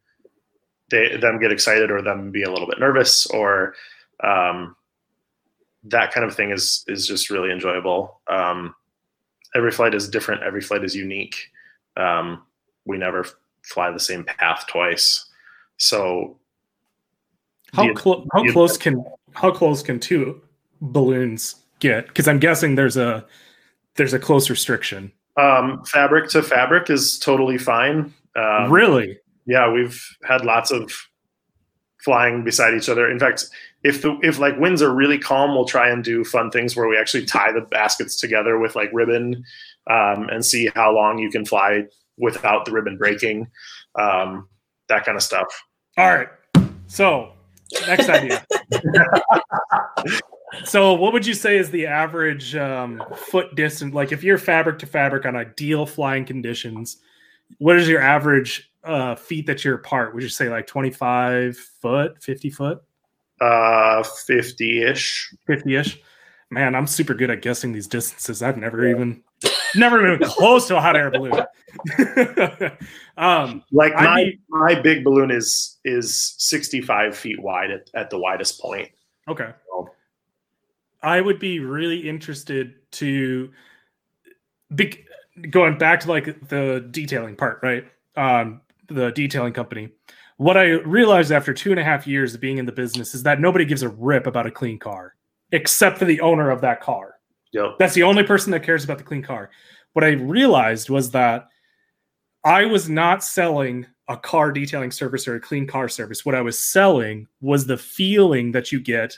[0.89, 3.75] they them get excited or them be a little bit nervous or
[4.23, 4.75] um,
[5.83, 8.21] that kind of thing is is just really enjoyable.
[8.27, 8.75] Um,
[9.55, 10.43] every flight is different.
[10.43, 11.35] Every flight is unique.
[11.95, 12.43] Um,
[12.85, 13.25] we never
[13.63, 15.29] fly the same path twice.
[15.77, 16.39] So
[17.73, 19.03] how close how the- close can
[19.33, 20.41] how close can two
[20.81, 22.07] balloons get?
[22.07, 23.25] Because I'm guessing there's a
[23.95, 25.11] there's a close restriction.
[25.37, 28.13] um, fabric to fabric is totally fine.
[28.35, 29.17] Um, really?
[29.45, 30.91] yeah, we've had lots of
[32.03, 33.09] flying beside each other.
[33.09, 33.45] In fact,
[33.83, 36.87] if the if like winds are really calm, we'll try and do fun things where
[36.87, 39.43] we actually tie the baskets together with like ribbon
[39.89, 41.83] um, and see how long you can fly
[42.17, 43.47] without the ribbon breaking.
[43.95, 44.47] Um,
[44.87, 45.47] that kind of stuff.
[45.97, 46.27] All right.
[46.87, 47.31] So
[47.87, 48.45] next idea.
[50.65, 53.93] so what would you say is the average um, foot distance?
[53.93, 56.97] Like if you're fabric to fabric on ideal flying conditions,
[57.57, 60.13] what is your average uh, feet that you're apart?
[60.13, 62.81] Would you say like 25 foot, 50 foot,
[63.41, 65.33] Uh, 50-ish.
[65.47, 66.01] 50 ish?
[66.49, 68.41] Man, I'm super good at guessing these distances.
[68.41, 69.23] I've never even,
[69.75, 71.33] never even close to a hot air balloon.
[73.17, 78.17] um, Like my be- my big balloon is is 65 feet wide at, at the
[78.17, 78.89] widest point.
[79.27, 79.51] Okay.
[79.71, 79.89] Oh.
[81.01, 83.51] I would be really interested to
[84.75, 85.05] be
[85.49, 87.85] going back to like the detailing part, right?
[88.15, 89.89] Um, the detailing company.
[90.37, 93.23] What I realized after two and a half years of being in the business is
[93.23, 95.15] that nobody gives a rip about a clean car
[95.51, 97.15] except for the owner of that car.
[97.51, 97.77] Yep.
[97.79, 99.49] That's the only person that cares about the clean car.
[99.93, 101.47] What I realized was that
[102.43, 106.25] I was not selling a car detailing service or a clean car service.
[106.25, 109.17] What I was selling was the feeling that you get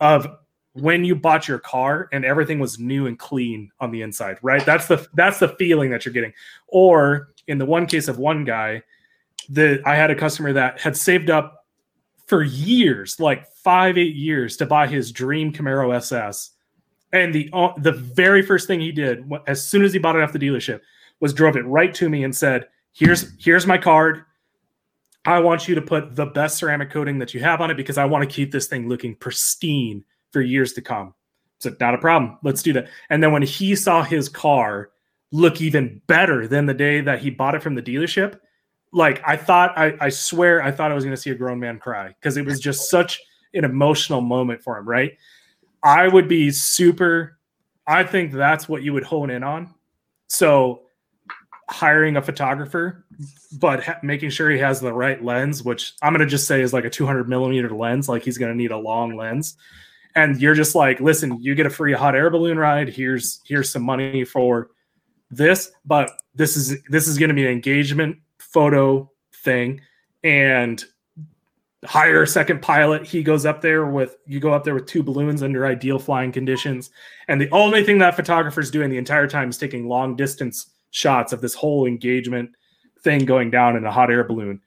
[0.00, 0.26] of
[0.74, 4.64] when you bought your car and everything was new and clean on the inside, right?
[4.64, 6.32] That's the that's the feeling that you're getting.
[6.68, 8.82] Or in the one case of one guy,
[9.50, 11.66] that I had a customer that had saved up
[12.26, 16.51] for years, like five, eight years, to buy his dream Camaro SS.
[17.12, 20.22] And the uh, the very first thing he did, as soon as he bought it
[20.22, 20.80] off the dealership,
[21.20, 24.24] was drove it right to me and said, "Here's here's my card.
[25.24, 27.98] I want you to put the best ceramic coating that you have on it because
[27.98, 31.14] I want to keep this thing looking pristine for years to come."
[31.58, 32.38] So not a problem.
[32.42, 32.88] Let's do that.
[33.08, 34.90] And then when he saw his car
[35.30, 38.38] look even better than the day that he bought it from the dealership,
[38.92, 41.60] like I thought, I, I swear, I thought I was going to see a grown
[41.60, 43.20] man cry because it was just such
[43.54, 45.12] an emotional moment for him, right?
[45.82, 47.38] I would be super,
[47.86, 49.74] I think that's what you would hone in on.
[50.28, 50.82] So
[51.68, 53.04] hiring a photographer,
[53.58, 56.60] but ha- making sure he has the right lens, which I'm going to just say
[56.60, 59.56] is like a 200 millimeter lens, like he's going to need a long lens.
[60.14, 62.90] And you're just like, listen, you get a free hot air balloon ride.
[62.90, 64.70] Here's here's some money for
[65.30, 69.10] this, but this is this is going to be an engagement photo
[69.42, 69.80] thing,
[70.22, 70.84] and
[71.84, 73.04] hire a second pilot.
[73.06, 76.32] He goes up there with you go up there with two balloons under ideal flying
[76.32, 76.90] conditions,
[77.28, 81.32] and the only thing that photographer's doing the entire time is taking long distance shots
[81.32, 82.50] of this whole engagement
[83.02, 84.60] thing going down in a hot air balloon.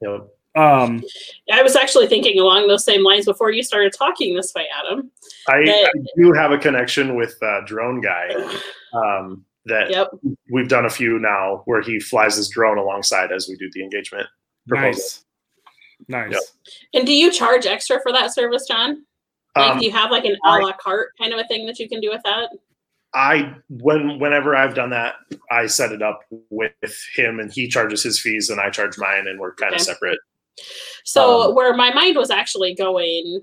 [0.00, 0.28] Yep.
[0.54, 1.02] Um,
[1.50, 5.10] I was actually thinking along those same lines before you started talking this way, Adam.
[5.48, 8.28] I, Uh, I do have a connection with uh, drone guy
[8.92, 10.10] um, that Yep.
[10.50, 13.82] we've done a few now where he flies his drone alongside as we do the
[13.82, 14.26] engagement.
[14.68, 14.90] proposal.
[14.90, 15.24] nice,
[16.08, 16.32] nice.
[16.32, 16.42] Yep.
[16.94, 19.04] And do you charge extra for that service, John?
[19.56, 21.78] Like, Um, do you have like an a la carte kind of a thing that
[21.78, 22.50] you can do with that?
[23.14, 25.16] I when whenever I've done that,
[25.50, 26.72] I set it up with
[27.14, 30.18] him, and he charges his fees, and I charge mine, and we're kind of separate.
[31.04, 33.42] So Um, where my mind was actually going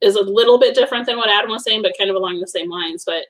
[0.00, 2.46] is a little bit different than what Adam was saying, but kind of along the
[2.46, 3.04] same lines.
[3.04, 3.24] But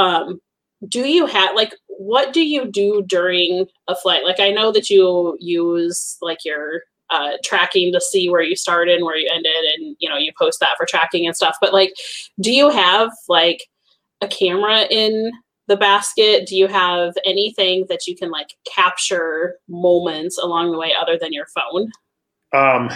[0.00, 0.40] um,
[0.88, 4.24] do you have like what do you do during a flight?
[4.24, 8.96] Like I know that you use like your uh, tracking to see where you started
[8.96, 11.56] and where you ended, and you know you post that for tracking and stuff.
[11.60, 11.94] But like,
[12.40, 13.64] do you have like
[14.20, 15.32] a camera in
[15.68, 16.46] the basket?
[16.46, 21.32] Do you have anything that you can like capture moments along the way other than
[21.32, 21.90] your phone?
[22.52, 22.90] Um,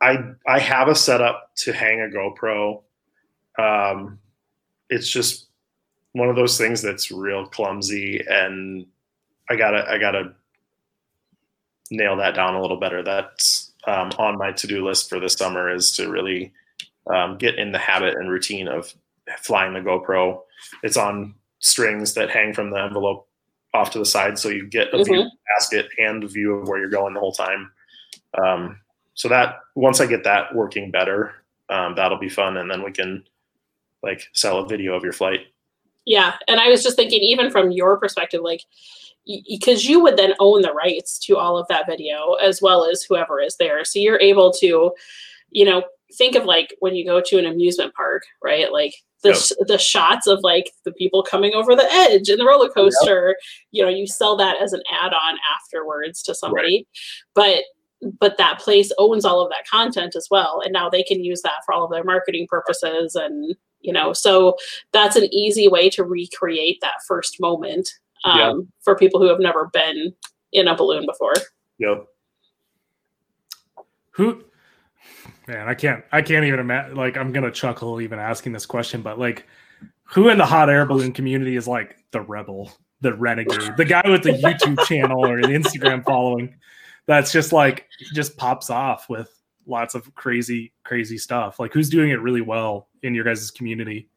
[0.00, 2.82] I I have a setup to hang a GoPro.
[3.58, 4.18] Um,
[4.90, 5.48] it's just
[6.12, 8.86] one of those things that's real clumsy, and
[9.50, 10.34] I gotta I gotta
[11.90, 13.02] nail that down a little better.
[13.02, 16.52] That's um, on my to do list for this summer is to really
[17.12, 18.94] um, get in the habit and routine of
[19.38, 20.40] flying the GoPro.
[20.82, 23.28] It's on strings that hang from the envelope
[23.72, 26.54] off to the side, so you get a view of the basket and a view
[26.54, 27.70] of where you're going the whole time.
[28.42, 28.80] Um,
[29.14, 31.32] so that once I get that working better,
[31.70, 33.24] um, that'll be fun, and then we can
[34.02, 35.40] like sell a video of your flight.
[36.04, 38.62] Yeah, and I was just thinking, even from your perspective, like
[39.48, 43.02] because you would then own the rights to all of that video as well as
[43.02, 43.84] whoever is there.
[43.84, 44.92] So you're able to,
[45.50, 45.82] you know,
[46.16, 48.72] think of like when you go to an amusement park, right?
[48.72, 49.68] Like the, yep.
[49.68, 53.36] the shots of like the people coming over the edge and the roller coaster, yep.
[53.72, 56.76] you know, you sell that as an add-on afterwards to somebody.
[56.76, 56.86] Right.
[57.34, 57.64] But
[58.20, 61.40] but that place owns all of that content as well and now they can use
[61.40, 64.56] that for all of their marketing purposes and you know so
[64.92, 67.88] that's an easy way to recreate that first moment
[68.24, 68.52] um, yeah.
[68.82, 70.12] for people who have never been
[70.52, 71.34] in a balloon before.
[71.78, 72.06] Yep.
[74.12, 74.44] Who,
[75.48, 76.96] man, I can't, I can't even imagine.
[76.96, 79.46] Like, I'm gonna chuckle even asking this question, but like,
[80.04, 84.02] who in the hot air balloon community is like the rebel, the renegade, the guy
[84.04, 86.54] with the YouTube channel or the Instagram following?
[87.06, 89.30] That's just like just pops off with
[89.66, 91.58] lots of crazy, crazy stuff.
[91.58, 94.08] Like, who's doing it really well in your guys' community?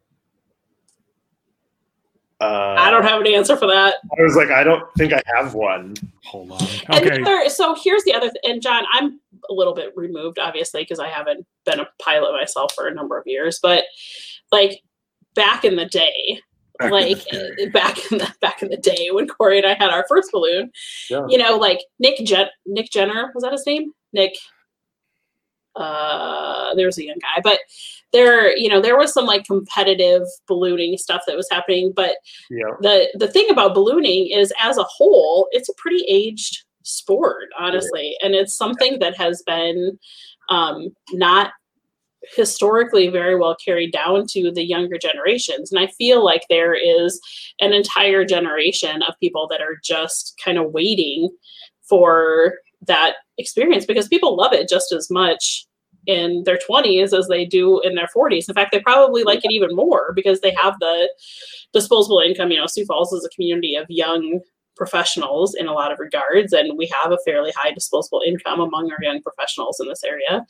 [2.39, 3.95] Uh, I don't have an answer for that.
[4.17, 5.95] I was like, I don't think I have one.
[6.26, 6.62] Hold on.
[6.91, 7.23] Okay.
[7.23, 9.19] There, so here's the other, th- and John, I'm
[9.50, 13.17] a little bit removed, obviously, because I haven't been a pilot myself for a number
[13.17, 13.60] of years.
[13.62, 13.86] But
[14.52, 14.84] like
[15.34, 16.41] back in the day,
[16.78, 17.69] back like in the day.
[17.73, 20.71] back in the back in the day when Corey and I had our first balloon,
[21.10, 21.26] yeah.
[21.28, 23.93] you know, like Nick Jen- Nick Jenner was that his name?
[24.13, 24.36] Nick.
[25.78, 27.60] Uh, there was a young guy, but
[28.13, 32.16] there you know there was some like competitive ballooning stuff that was happening but
[32.50, 32.72] yeah.
[32.82, 38.16] the the thing about ballooning is as a whole it's a pretty aged sport honestly
[38.20, 38.26] yeah.
[38.26, 39.98] and it's something that has been
[40.50, 41.52] um, not
[42.36, 47.20] historically very well carried down to the younger generations and i feel like there is
[47.60, 51.30] an entire generation of people that are just kind of waiting
[51.88, 55.67] for that experience because people love it just as much
[56.08, 58.48] in their 20s as they do in their 40s.
[58.48, 61.10] In fact, they probably like it even more because they have the
[61.74, 62.50] disposable income.
[62.52, 64.39] You know, Sioux Falls is a community of young
[64.76, 68.91] professionals in a lot of regards, and we have a fairly high disposable income among
[68.91, 70.46] our young professionals in this area.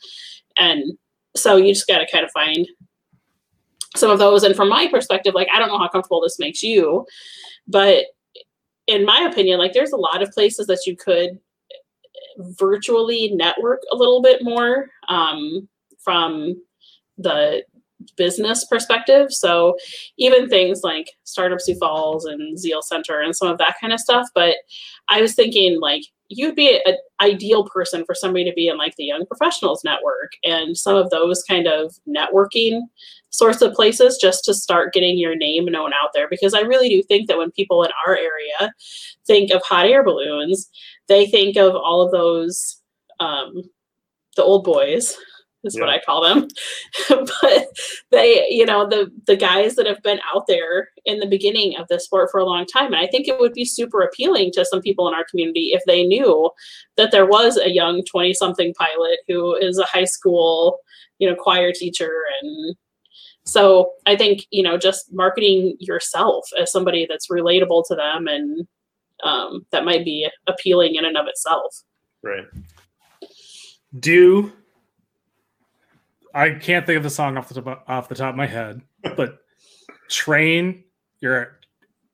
[0.56, 0.96] And
[1.36, 2.66] so you just got to kind of find
[3.96, 4.44] some of those.
[4.44, 7.06] And from my perspective, like, I don't know how comfortable this makes you,
[7.66, 8.04] but
[8.86, 11.38] in my opinion, like, there's a lot of places that you could
[12.38, 16.54] virtually network a little bit more um, from
[17.16, 17.62] the
[18.16, 19.32] business perspective.
[19.32, 19.76] So
[20.18, 24.00] even things like Startup Sioux Falls and Zeal Center and some of that kind of
[24.00, 24.28] stuff.
[24.34, 24.56] But
[25.08, 28.94] I was thinking like you'd be an ideal person for somebody to be in like
[28.96, 32.82] the Young Professionals Network and some of those kind of networking
[33.30, 36.28] sorts of places just to start getting your name known out there.
[36.28, 38.72] Because I really do think that when people in our area
[39.26, 40.70] think of hot air balloons,
[41.08, 42.80] they think of all of those
[43.20, 43.62] um,
[44.36, 45.16] the old boys
[45.64, 45.80] is yeah.
[45.80, 46.48] what I call them.
[47.08, 47.66] but
[48.10, 51.88] they, you know, the the guys that have been out there in the beginning of
[51.88, 52.92] the sport for a long time.
[52.92, 55.82] And I think it would be super appealing to some people in our community if
[55.86, 56.50] they knew
[56.96, 60.78] that there was a young 20 something pilot who is a high school,
[61.18, 62.76] you know, choir teacher and
[63.44, 68.68] so I think, you know, just marketing yourself as somebody that's relatable to them and
[69.24, 71.82] um, that might be appealing in and of itself.
[72.22, 72.44] Right.
[73.98, 74.52] Do
[76.34, 78.82] I can't think of the song off the top, off the top of my head,
[79.16, 79.38] but
[80.08, 80.84] train
[81.20, 81.58] your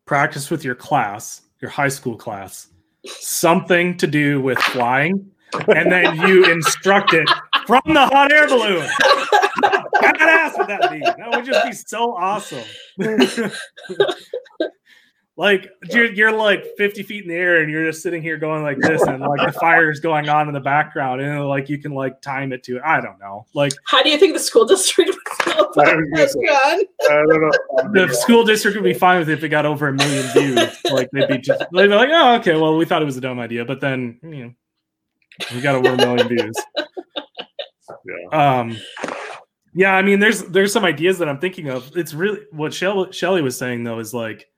[0.07, 2.69] practice with your class, your high school class,
[3.07, 5.31] something to do with flying,
[5.69, 7.29] and then you instruct it
[7.67, 8.88] from the hot air balloon.
[10.03, 11.01] Badass would that be?
[11.01, 12.64] That would just be so awesome.
[15.37, 18.62] like you're, you're like 50 feet in the air and you're just sitting here going
[18.62, 21.77] like this and like the fire is going on in the background and like you
[21.79, 22.83] can like time it to it.
[22.85, 23.44] I don't know.
[23.53, 26.87] Like how do you think the school district would feel about that
[27.92, 30.79] the school district would be fine with it if it got over a million views.
[30.92, 33.20] Like they'd be just they'd be like oh okay well we thought it was a
[33.20, 34.55] dumb idea but then you know
[35.53, 36.55] we got over a million views.
[38.07, 38.59] Yeah.
[38.61, 38.77] Um
[39.77, 41.97] yeah i mean there's there's some ideas that i'm thinking of.
[41.97, 44.49] It's really what shelly, shelly was saying though is like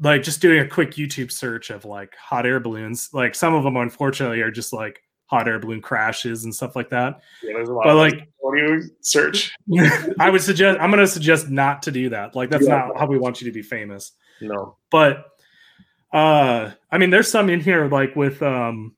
[0.00, 3.10] like just doing a quick YouTube search of like hot air balloons.
[3.12, 6.90] Like some of them, unfortunately, are just like hot air balloon crashes and stuff like
[6.90, 7.20] that.
[7.42, 7.84] Yeah, there's a lot.
[7.84, 9.54] But like, what do you search?
[10.18, 10.80] I would suggest.
[10.80, 12.34] I'm going to suggest not to do that.
[12.34, 12.86] Like that's yeah.
[12.88, 14.12] not how we want you to be famous.
[14.40, 14.76] No.
[14.90, 15.26] But
[16.12, 18.96] uh, I mean, there's some in here like with um,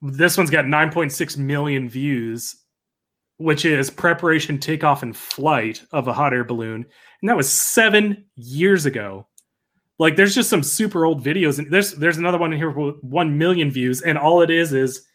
[0.00, 2.56] this one's got 9.6 million views,
[3.36, 6.84] which is preparation, takeoff, and flight of a hot air balloon,
[7.20, 9.26] and that was seven years ago.
[10.02, 12.96] Like there's just some super old videos, and there's there's another one in here with
[13.04, 15.06] one million views, and all it is is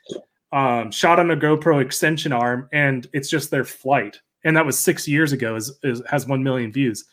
[0.54, 4.80] um, shot on a GoPro extension arm, and it's just their flight, and that was
[4.80, 5.58] six years ago.
[5.58, 7.04] Is, is has one million views.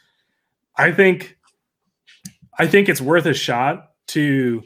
[0.76, 1.36] I think
[2.60, 4.62] I think it's worth a shot to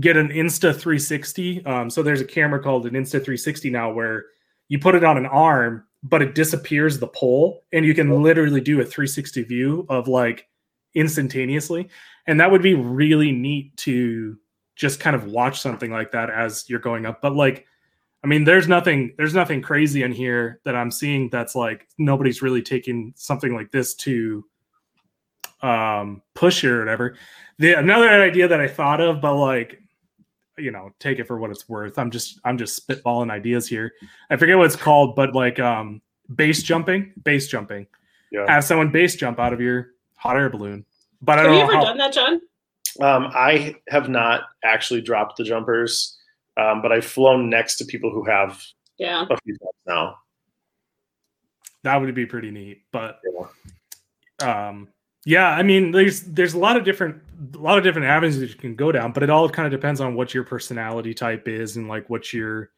[0.00, 1.66] get an Insta 360.
[1.66, 4.24] Um, so there's a camera called an Insta 360 now where
[4.68, 8.62] you put it on an arm, but it disappears the pole, and you can literally
[8.62, 10.48] do a 360 view of like
[10.94, 11.90] instantaneously.
[12.26, 14.36] And that would be really neat to
[14.76, 17.20] just kind of watch something like that as you're going up.
[17.20, 17.66] But like,
[18.24, 22.42] I mean, there's nothing there's nothing crazy in here that I'm seeing that's like nobody's
[22.42, 24.44] really taking something like this to
[25.60, 27.16] um push or whatever.
[27.58, 29.80] The another idea that I thought of, but like
[30.58, 31.98] you know, take it for what it's worth.
[31.98, 33.92] I'm just I'm just spitballing ideas here.
[34.30, 36.00] I forget what it's called, but like um
[36.34, 37.86] base jumping, base jumping.
[38.30, 38.46] Yeah.
[38.48, 40.84] Have someone base jump out of your hot air balloon.
[41.22, 42.40] But I Have don't you know ever how, done that, John?
[43.00, 46.18] Um, I have not actually dropped the jumpers,
[46.56, 48.60] um, but I've flown next to people who have
[48.98, 49.22] Yeah.
[49.30, 50.16] a few times now.
[51.84, 52.82] that would be pretty neat.
[52.92, 53.20] But
[54.40, 54.66] Yeah.
[54.68, 54.88] um
[55.24, 57.22] yeah i mean there's there's a lot of different
[57.54, 59.70] a lot of different avenues that you can go down but it all kind of
[59.80, 62.70] depends on what your personality type is and like what you're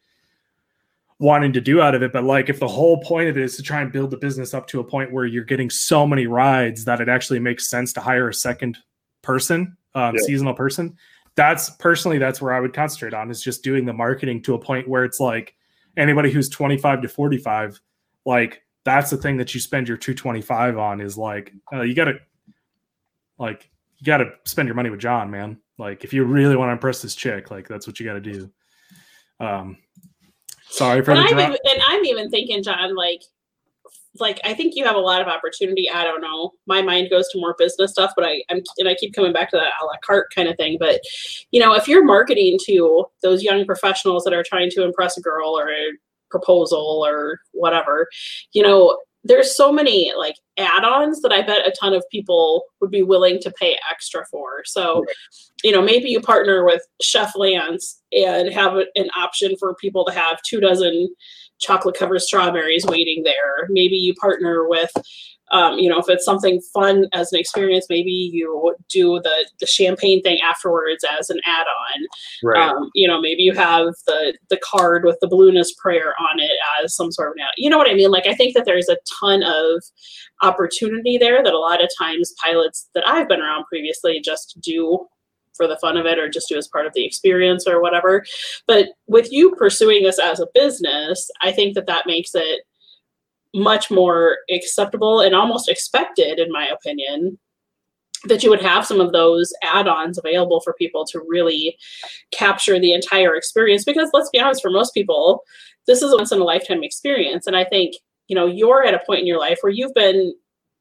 [1.19, 3.55] wanting to do out of it but like if the whole point of it is
[3.55, 6.27] to try and build the business up to a point where you're getting so many
[6.27, 8.77] rides that it actually makes sense to hire a second
[9.21, 10.21] person um, Yeah.
[10.25, 10.97] seasonal person
[11.35, 14.59] that's personally that's where i would concentrate on is just doing the marketing to a
[14.59, 15.55] point where it's like
[15.95, 17.79] anybody who's 25 to 45
[18.25, 22.15] like that's the thing that you spend your 225 on is like uh, you gotta
[23.39, 26.73] like you gotta spend your money with john man like if you really want to
[26.73, 28.49] impress this chick like that's what you gotta do
[29.39, 29.77] um
[30.69, 33.21] sorry for And the I'm, even, and I'm even thinking, John, like,
[34.19, 35.89] like I think you have a lot of opportunity.
[35.89, 36.51] I don't know.
[36.67, 39.49] My mind goes to more business stuff, but I, I'm and I keep coming back
[39.51, 40.77] to that a la carte kind of thing.
[40.79, 41.01] But
[41.51, 45.21] you know, if you're marketing to those young professionals that are trying to impress a
[45.21, 45.91] girl or a
[46.29, 48.07] proposal or whatever,
[48.53, 52.91] you know, there's so many like add-ons that I bet a ton of people would
[52.91, 54.61] be willing to pay extra for.
[54.65, 55.03] So,
[55.63, 60.13] you know, maybe you partner with Chef Lance and have an option for people to
[60.13, 61.09] have two dozen
[61.59, 63.67] chocolate covered strawberries waiting there.
[63.69, 64.91] Maybe you partner with,
[65.51, 69.67] um, you know, if it's something fun as an experience, maybe you do the the
[69.67, 72.07] champagne thing afterwards as an add-on.
[72.43, 72.69] Right.
[72.69, 76.51] Um, you know, maybe you have the the card with the balloonist prayer on it
[76.83, 77.47] as some sort of now.
[77.57, 78.11] You know what I mean?
[78.11, 79.83] Like I think that there's a ton of
[80.41, 85.07] opportunity there that a lot of times pilots that I've been around previously just do
[85.55, 88.25] for the fun of it or just do as part of the experience or whatever.
[88.67, 92.61] But with you pursuing this as a business, I think that that makes it
[93.53, 97.39] much more acceptable and almost expected, in my opinion,
[98.25, 101.77] that you would have some of those add-ons available for people to really
[102.31, 105.43] capture the entire experience because let's be honest for most people
[105.85, 107.93] this is a once in a lifetime experience and i think
[108.27, 110.33] you know you're at a point in your life where you've been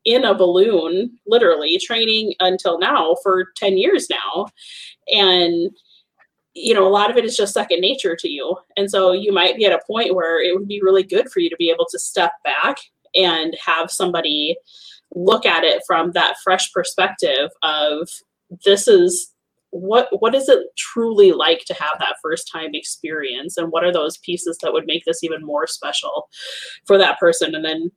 [0.04, 4.46] in a balloon literally training until now for 10 years now.
[5.12, 5.70] And
[6.56, 8.56] you know a lot of it is just second nature to you.
[8.76, 11.40] And so you might be at a point where it would be really good for
[11.40, 12.78] you to be able to step back
[13.14, 14.56] and have somebody
[15.14, 18.08] look at it from that fresh perspective of
[18.64, 19.32] this is
[19.70, 23.56] what what is it truly like to have that first time experience?
[23.56, 26.28] And what are those pieces that would make this even more special
[26.86, 27.54] for that person?
[27.54, 27.90] And then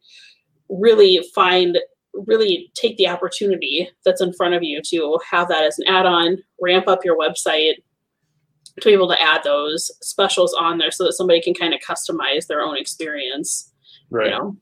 [0.70, 1.78] really find
[2.26, 6.38] really take the opportunity that's in front of you to have that as an add-on
[6.62, 7.76] ramp up your website
[8.80, 11.80] to be able to add those specials on there so that somebody can kind of
[11.80, 13.74] customize their own experience
[14.10, 14.26] right.
[14.26, 14.56] you know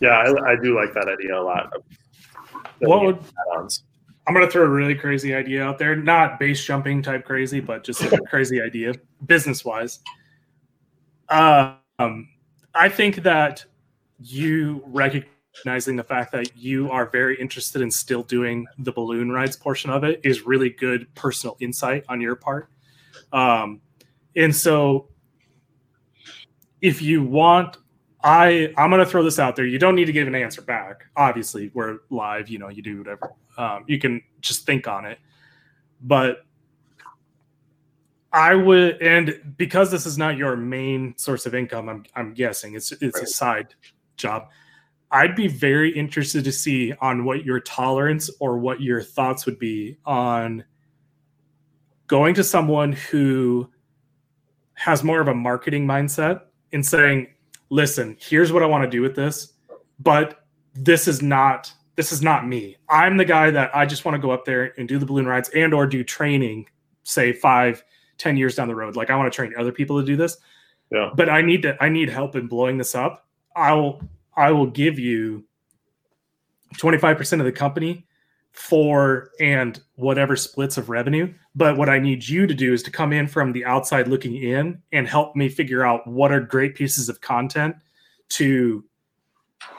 [0.00, 1.72] Yeah, I, I do like that idea a lot.
[2.80, 3.84] what would add-ons.
[4.26, 7.84] i'm gonna throw a really crazy idea out there not base jumping type crazy but
[7.84, 8.92] just a crazy idea
[9.26, 10.00] business wise
[11.28, 12.28] um
[12.74, 13.64] i think that
[14.18, 14.82] you
[15.54, 19.90] recognizing the fact that you are very interested in still doing the balloon rides portion
[19.90, 22.68] of it is really good personal insight on your part.
[23.32, 23.80] Um,
[24.34, 25.08] and so,
[26.80, 27.76] if you want,
[28.24, 29.66] I I'm gonna throw this out there.
[29.66, 31.04] You don't need to give an answer back.
[31.16, 32.48] Obviously, we're live.
[32.48, 33.32] You know, you do whatever.
[33.58, 35.18] Um, you can just think on it,
[36.00, 36.44] but
[38.32, 42.74] I would, and because this is not your main source of income, I'm I'm guessing
[42.74, 43.74] it's it's a side
[44.16, 44.48] job.
[45.12, 49.58] I'd be very interested to see on what your tolerance or what your thoughts would
[49.58, 50.64] be on
[52.06, 53.70] going to someone who
[54.74, 56.40] has more of a marketing mindset
[56.72, 57.28] and saying,
[57.68, 59.52] "Listen, here's what I want to do with this,
[60.00, 62.76] but this is not this is not me.
[62.88, 65.26] I'm the guy that I just want to go up there and do the balloon
[65.26, 66.66] rides and or do training,
[67.04, 67.84] say five,
[68.16, 68.96] ten years down the road.
[68.96, 70.38] Like I want to train other people to do this.
[70.90, 71.10] Yeah.
[71.14, 73.26] But I need to I need help in blowing this up.
[73.54, 74.00] I'll
[74.36, 75.44] I will give you
[76.76, 78.06] 25% of the company
[78.52, 81.32] for and whatever splits of revenue.
[81.54, 84.36] But what I need you to do is to come in from the outside looking
[84.36, 87.76] in and help me figure out what are great pieces of content
[88.30, 88.84] to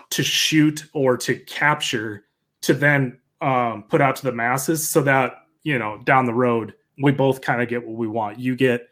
[0.09, 2.25] to shoot or to capture
[2.61, 6.73] to then um, put out to the masses so that you know down the road
[7.01, 8.89] we both kind of get what we want you get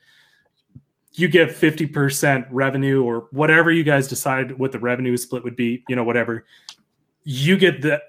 [1.14, 5.84] you get 50% revenue or whatever you guys decide what the revenue split would be
[5.89, 6.45] you know whatever
[7.24, 8.01] you get the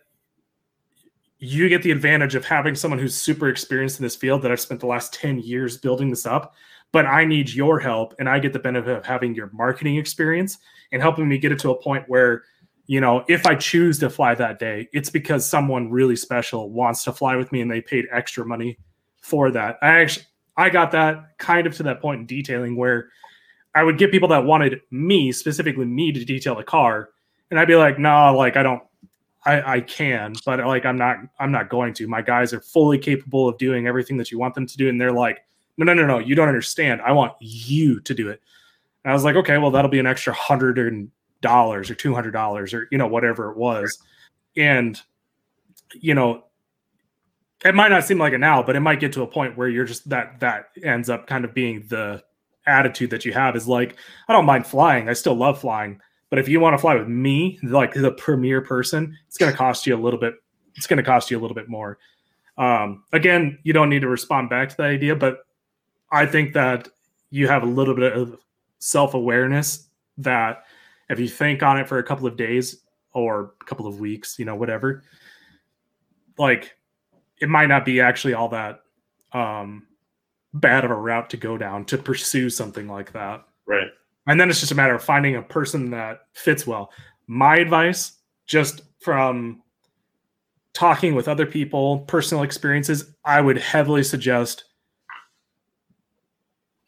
[1.44, 4.60] you get the advantage of having someone who's super experienced in this field that I've
[4.60, 6.54] spent the last 10 years building this up.
[6.92, 10.58] But I need your help, and I get the benefit of having your marketing experience
[10.92, 12.44] and helping me get it to a point where,
[12.86, 17.02] you know, if I choose to fly that day, it's because someone really special wants
[17.04, 18.78] to fly with me and they paid extra money
[19.20, 19.78] for that.
[19.82, 20.26] I actually
[20.56, 23.08] I got that kind of to that point in detailing where
[23.74, 27.10] I would get people that wanted me, specifically me, to detail the car,
[27.50, 28.82] and I'd be like, no, nah, like I don't
[29.44, 32.06] I, I can, but like I'm not I'm not going to.
[32.06, 35.00] My guys are fully capable of doing everything that you want them to do, and
[35.00, 35.44] they're like,
[35.78, 37.00] no, no, no, no, you don't understand.
[37.00, 38.40] I want you to do it.
[39.04, 42.32] And I was like, okay, well that'll be an extra hundred dollars or two hundred
[42.32, 43.98] dollars or you know whatever it was,
[44.56, 45.00] and
[45.92, 46.44] you know
[47.64, 49.68] it might not seem like it now, but it might get to a point where
[49.68, 52.22] you're just that that ends up kind of being the
[52.66, 53.96] attitude that you have is like,
[54.28, 55.08] I don't mind flying.
[55.08, 56.00] I still love flying.
[56.30, 59.58] But if you want to fly with me, like the premier person, it's going to
[59.58, 60.34] cost you a little bit.
[60.76, 61.98] It's going to cost you a little bit more.
[62.56, 65.40] Um, again, you don't need to respond back to the idea, but
[66.10, 66.88] I think that
[67.30, 68.38] you have a little bit of
[68.78, 69.88] self awareness
[70.18, 70.64] that
[71.08, 72.82] if you think on it for a couple of days
[73.12, 75.02] or a couple of weeks, you know, whatever,
[76.38, 76.76] like
[77.42, 78.82] it might not be actually all that
[79.32, 79.88] um,
[80.54, 83.44] bad of a route to go down to pursue something like that.
[83.66, 83.88] Right.
[84.28, 86.92] And then it's just a matter of finding a person that fits well.
[87.26, 88.12] My advice,
[88.46, 89.60] just from
[90.72, 94.64] talking with other people, personal experiences, I would heavily suggest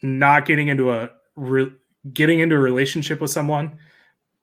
[0.03, 1.73] not getting into a re-
[2.13, 3.77] getting into a relationship with someone,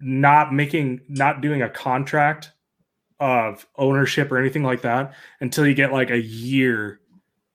[0.02, 2.52] not making not doing a contract
[3.22, 7.00] of ownership or anything like that until you get like a year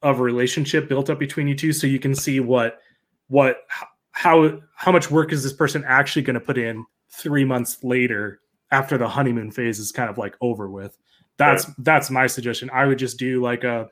[0.01, 2.79] of relationship built up between you two so you can see what
[3.27, 3.59] what
[4.13, 8.41] how how much work is this person actually going to put in three months later
[8.71, 10.97] after the honeymoon phase is kind of like over with.
[11.37, 11.77] That's right.
[11.79, 12.71] that's my suggestion.
[12.73, 13.89] I would just do like a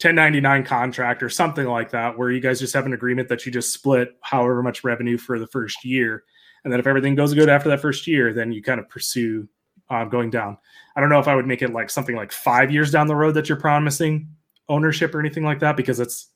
[0.00, 3.52] 1099 contract or something like that where you guys just have an agreement that you
[3.52, 6.24] just split however much revenue for the first year.
[6.62, 9.48] And then if everything goes good after that first year then you kind of pursue
[9.90, 10.56] uh, going down
[10.96, 13.14] i don't know if i would make it like something like five years down the
[13.14, 14.28] road that you're promising
[14.68, 16.28] ownership or anything like that because it's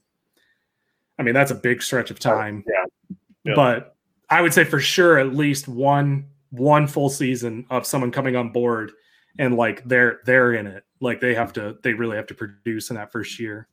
[1.18, 2.64] I mean, that's a big stretch of time.
[2.66, 3.16] Yeah.
[3.44, 3.52] yeah.
[3.54, 3.96] But
[4.30, 8.50] I would say for sure at least one one full season of someone coming on
[8.52, 8.92] board
[9.38, 10.84] and like they're they're in it.
[11.00, 13.68] Like they have to they really have to produce in that first year.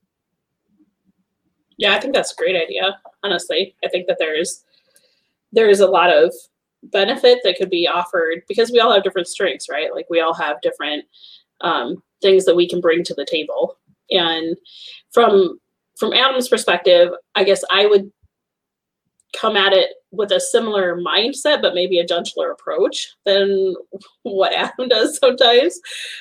[1.78, 2.98] Yeah, I think that's a great idea.
[3.24, 4.64] Honestly, I think that there's
[5.52, 6.34] there's a lot of
[6.92, 9.94] benefit that could be offered because we all have different strengths, right?
[9.94, 11.06] Like we all have different
[11.62, 13.78] um, things that we can bring to the table.
[14.12, 14.58] And
[15.12, 15.60] from
[15.98, 18.12] from Adam's perspective, I guess I would
[19.36, 23.76] come at it with a similar mindset, but maybe a gentler approach than
[24.24, 25.80] what Adam does sometimes.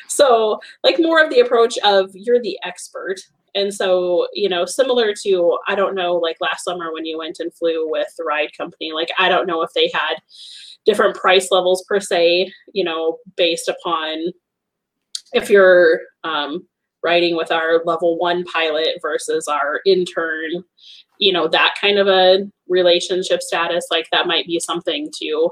[0.08, 3.20] So, like, more of the approach of you're the expert.
[3.54, 7.38] And so, you know, similar to, I don't know, like last summer when you went
[7.40, 10.16] and flew with the ride company, like, I don't know if they had
[10.84, 14.32] different price levels per se, you know, based upon
[15.32, 16.66] if you're um,
[17.02, 20.64] riding with our level one pilot versus our intern
[21.18, 25.50] you know that kind of a relationship status like that might be something to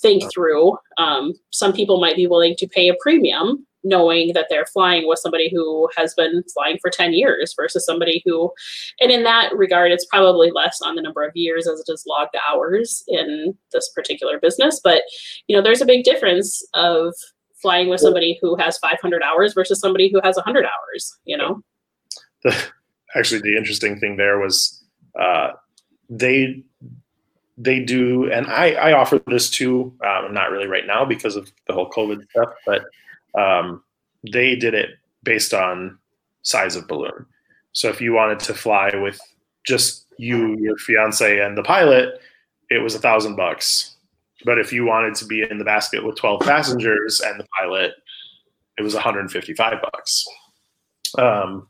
[0.00, 0.76] think through.
[0.98, 5.18] Um, some people might be willing to pay a premium knowing that they're flying with
[5.18, 8.52] somebody who has been flying for 10 years versus somebody who
[9.00, 12.04] and in that regard it's probably less on the number of years as it is
[12.06, 14.80] logged hours in this particular business.
[14.82, 15.02] But
[15.46, 17.14] you know there's a big difference of
[17.62, 21.62] flying with somebody who has 500 hours versus somebody who has 100 hours you know?
[23.14, 24.82] Actually the interesting thing there was
[25.18, 25.50] uh,
[26.08, 26.62] they
[27.60, 31.50] they do and i i offer this too um, not really right now because of
[31.66, 32.82] the whole covid stuff but
[33.38, 33.82] um,
[34.32, 34.90] they did it
[35.22, 35.98] based on
[36.42, 37.26] size of balloon
[37.72, 39.20] so if you wanted to fly with
[39.66, 42.20] just you your fiance and the pilot
[42.70, 43.96] it was a thousand bucks
[44.44, 47.92] but if you wanted to be in the basket with 12 passengers and the pilot,
[48.78, 50.26] it was 155 bucks.
[51.18, 51.66] Um,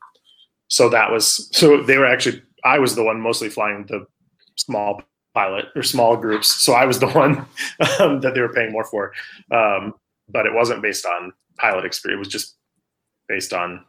[0.68, 4.06] so that was so they were actually I was the one mostly flying the
[4.56, 5.02] small
[5.34, 7.38] pilot or small groups, so I was the one
[7.98, 9.12] um, that they were paying more for.
[9.50, 9.94] Um,
[10.32, 12.18] but it wasn't based on pilot experience.
[12.18, 12.56] It was just
[13.28, 13.84] based on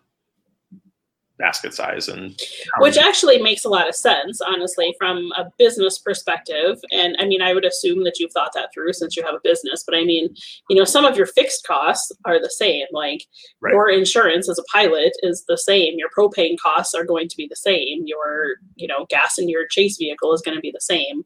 [1.42, 2.39] basket size and
[2.78, 6.78] which actually makes a lot of sense honestly from a business perspective.
[6.92, 9.39] And i mean i would assume that you've thought that through since you have a
[9.44, 10.34] business but i mean
[10.70, 12.86] you know some of your fixed costs are the same.
[12.92, 13.24] Like
[13.60, 13.74] right.
[13.74, 15.96] your insurance as a pilot is the same.
[15.98, 18.04] Your propane costs are going to be the same.
[18.06, 21.24] Your you know gas in your chase vehicle is going to be the same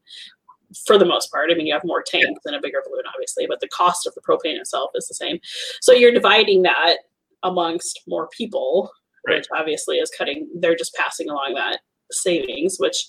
[0.86, 1.52] for the most part.
[1.52, 2.34] I mean, you have more tanks yeah.
[2.44, 5.40] than a bigger balloon, obviously, but the cost of the propane itself is the same.
[5.82, 6.98] So you're dividing that
[7.44, 8.92] amongst more people,
[9.28, 9.38] right.
[9.38, 11.80] which obviously is cutting, they're just passing along that
[12.12, 13.08] savings, which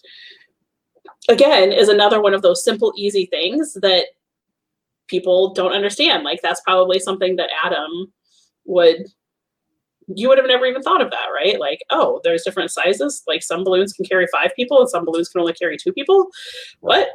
[1.29, 4.07] again is another one of those simple, easy things that
[5.09, 6.25] people don't understand.
[6.25, 8.13] Like, that's probably something that Adam
[8.65, 9.07] would
[10.15, 11.59] you would have never even thought of that, right?
[11.59, 13.23] Like, oh, there's different sizes.
[13.27, 16.29] Like some balloons can carry five people and some balloons can only carry two people.
[16.81, 17.09] What?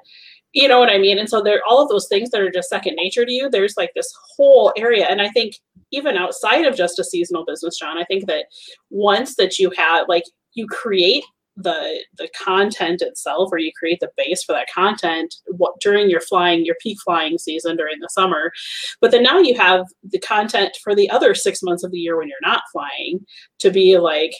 [0.54, 1.18] You know what I mean?
[1.18, 3.78] And so there all of those things that are just second nature to you, there's
[3.78, 5.08] like this whole area.
[5.10, 5.56] And I think
[5.92, 8.46] even outside of just a seasonal business, John, I think that
[8.90, 10.24] once that you have like
[10.54, 11.24] you create
[11.58, 16.22] the the content itself or you create the base for that content what during your
[16.22, 18.54] flying your peak flying season during the summer
[19.02, 22.18] but then now you have the content for the other six months of the year
[22.18, 23.20] when you're not flying
[23.60, 24.32] to be like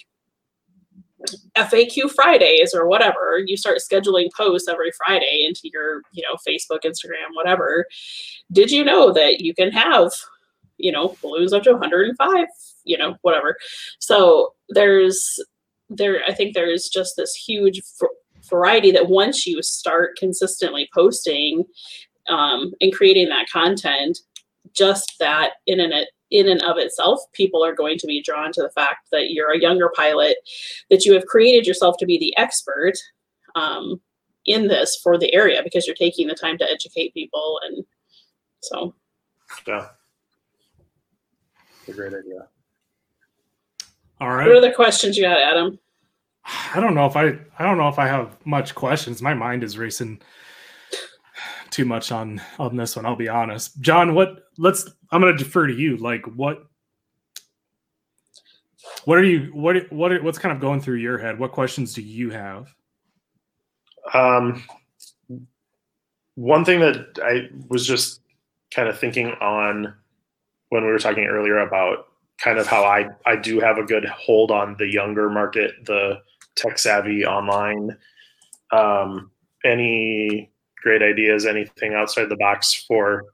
[1.56, 6.84] FAQ Fridays or whatever, you start scheduling posts every Friday into your, you know, Facebook,
[6.84, 7.86] Instagram, whatever.
[8.52, 10.12] Did you know that you can have,
[10.78, 12.46] you know, balloons up to 105,
[12.86, 13.58] you know, whatever.
[14.00, 15.40] So there's
[15.90, 17.82] there I think there's just this huge
[18.50, 21.66] variety that once you start consistently posting
[22.30, 24.20] um, and creating that content,
[24.74, 25.94] just that in and
[26.32, 29.52] in and of itself, people are going to be drawn to the fact that you're
[29.52, 30.38] a younger pilot,
[30.90, 32.94] that you have created yourself to be the expert
[33.56, 34.02] um,
[34.46, 37.60] in this for the area because you're taking the time to educate people.
[37.64, 37.86] And
[38.62, 38.96] so,
[39.68, 39.90] yeah,
[41.88, 42.48] a great idea.
[44.20, 44.48] All right.
[44.48, 45.80] What other questions you got, Adam?
[46.74, 49.22] I don't know if I I don't know if I have much questions.
[49.22, 50.22] My mind is racing
[51.72, 53.06] too much on on this one.
[53.06, 54.14] I'll be honest, John.
[54.14, 54.44] What?
[54.58, 54.88] Let's.
[55.12, 55.98] I'm going to defer to you.
[55.98, 56.66] Like, what?
[59.06, 59.52] What are you?
[59.54, 59.92] What?
[59.92, 60.24] What?
[60.24, 61.40] What's kind of going through your head?
[61.40, 62.74] What questions do you have?
[64.14, 64.64] Um,
[66.36, 68.22] one thing that I was just
[68.74, 69.94] kind of thinking on
[70.70, 72.08] when we were talking earlier about
[72.40, 76.22] kind of how I I do have a good hold on the younger market, the
[76.56, 77.98] tech savvy online.
[78.72, 79.32] Um,
[79.66, 80.52] any
[80.82, 83.26] great ideas, anything outside the box for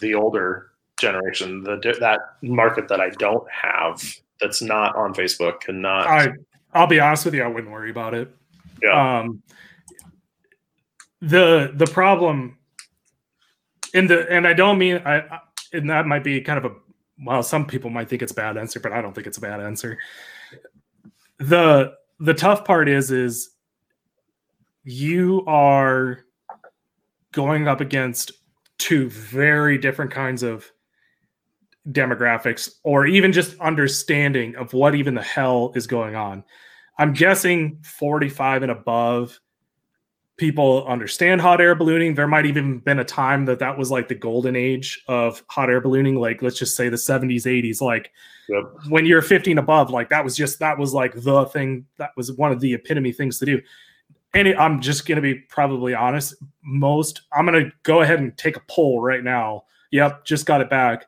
[0.00, 4.02] the older generation, the that market that I don't have
[4.40, 6.06] that's not on Facebook and not.
[6.06, 6.32] I
[6.72, 8.30] I'll be honest with you, I wouldn't worry about it.
[8.82, 9.20] Yeah.
[9.20, 9.42] Um,
[11.20, 12.58] the the problem,
[13.94, 15.40] in the and I don't mean I,
[15.72, 16.74] and that might be kind of a
[17.24, 19.40] well, some people might think it's a bad answer, but I don't think it's a
[19.40, 19.98] bad answer.
[21.38, 23.50] the The tough part is is
[24.88, 26.20] you are
[27.32, 28.32] going up against
[28.78, 30.72] two very different kinds of
[31.90, 36.42] demographics or even just understanding of what even the hell is going on.
[36.98, 39.38] I'm guessing 45 and above
[40.38, 42.14] people understand hot air ballooning.
[42.14, 45.68] There might even been a time that that was like the golden age of hot
[45.68, 47.82] air ballooning, like let's just say the 70s, 80s.
[47.82, 48.10] Like
[48.48, 48.62] yep.
[48.88, 52.32] when you're 15 above, like that was just that was like the thing that was
[52.32, 53.60] one of the epitome things to do
[54.34, 56.34] and I'm just going to be probably honest.
[56.62, 59.64] Most, I'm going to go ahead and take a poll right now.
[59.90, 61.06] Yep, just got it back.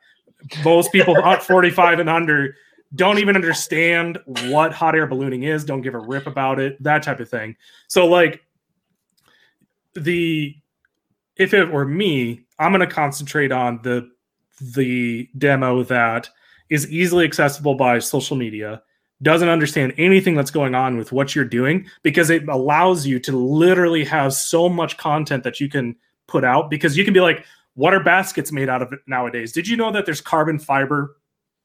[0.63, 2.55] Most people 45 and under
[2.95, 7.03] don't even understand what hot air ballooning is, don't give a rip about it, that
[7.03, 7.55] type of thing.
[7.87, 8.41] So, like,
[9.93, 10.55] the
[11.37, 14.09] if it were me, I'm going to concentrate on the
[14.59, 16.29] the demo that
[16.69, 18.81] is easily accessible by social media
[19.21, 23.37] doesn't understand anything that's going on with what you're doing because it allows you to
[23.37, 25.95] literally have so much content that you can
[26.27, 27.45] put out because you can be like
[27.75, 29.51] what are baskets made out of nowadays?
[29.53, 31.17] Did you know that there's carbon fiber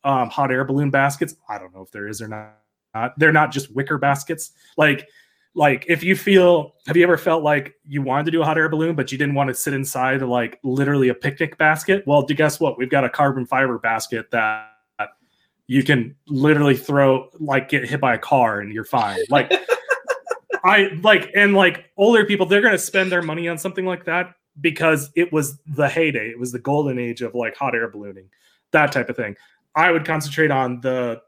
[0.05, 1.35] um, hot air balloon baskets?
[1.49, 3.15] I don't know if there is or not.
[3.19, 4.53] They're not just wicker baskets.
[4.77, 5.09] Like
[5.55, 8.59] like if you feel have you ever felt like you wanted to do a hot
[8.59, 12.05] air balloon but you didn't want to sit inside like literally a picnic basket?
[12.07, 12.79] Well guess what?
[12.79, 14.71] We've got a carbon fiber basket that
[15.67, 19.19] you can literally throw like get hit by a car and you're fine.
[19.31, 19.53] Like
[20.65, 24.35] I like and like older people, they're gonna spend their money on something like that
[24.61, 28.29] because it was the heyday, it was the golden age of like hot air ballooning,
[28.73, 29.37] that type of thing.
[29.75, 31.21] I would concentrate on the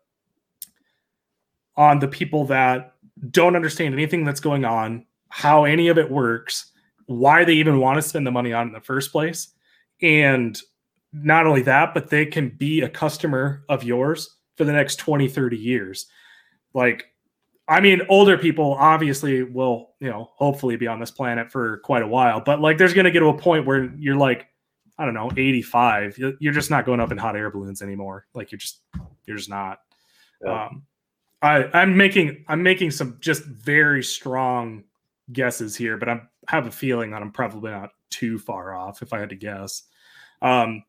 [1.76, 2.94] on the people that
[3.30, 6.72] don't understand anything that's going on, how any of it works,
[7.06, 9.48] why they even want to spend the money on it in the first place,
[10.00, 10.60] and
[11.12, 15.28] not only that, but they can be a customer of yours for the next 20,
[15.28, 16.06] 30 years.
[16.74, 17.06] Like,
[17.66, 22.02] I mean, older people obviously will, you know, hopefully be on this planet for quite
[22.02, 24.48] a while, but like there's going to get to a point where you're like,
[24.98, 26.18] I don't know, 85.
[26.40, 28.26] You're just not going up in hot air balloons anymore.
[28.34, 28.80] Like you're just,
[29.26, 29.78] you're just not.
[30.44, 30.66] Yeah.
[30.66, 30.82] Um,
[31.40, 34.84] I, I'm making, I'm making some just very strong
[35.32, 39.12] guesses here, but I have a feeling that I'm probably not too far off if
[39.12, 39.84] I had to guess.
[40.42, 40.82] Um,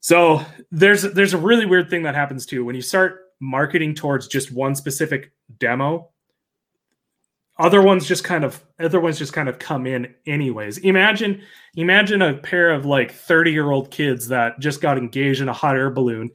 [0.00, 4.28] so there's there's a really weird thing that happens too when you start marketing towards
[4.28, 6.10] just one specific demo.
[7.58, 10.78] Other ones just kind of other ones just kind of come in anyways.
[10.78, 11.42] Imagine
[11.74, 15.52] imagine a pair of like 30 year old kids that just got engaged in a
[15.52, 16.30] hot air balloon,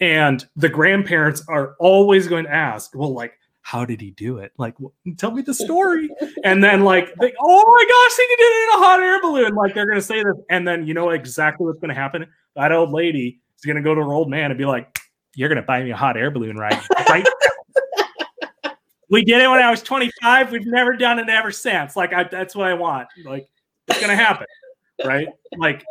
[0.00, 3.32] and the grandparents are always going to ask, well, like
[3.68, 4.50] how did he do it?
[4.56, 6.08] Like, mm, tell me the story.
[6.42, 9.54] and then like, they, oh my gosh, he did it in a hot air balloon.
[9.54, 12.26] Like they're gonna say this, and then you know exactly what's gonna happen.
[12.56, 14.98] That old lady is gonna go to her old man and be like,
[15.34, 17.26] "You're gonna buy me a hot air balloon, right?" right?
[19.10, 20.50] we did it when I was 25.
[20.50, 21.94] We've never done it ever since.
[21.94, 23.08] Like, I, that's what I want.
[23.22, 23.50] Like,
[23.86, 24.46] it's gonna happen,
[25.04, 25.28] right?
[25.58, 25.84] Like,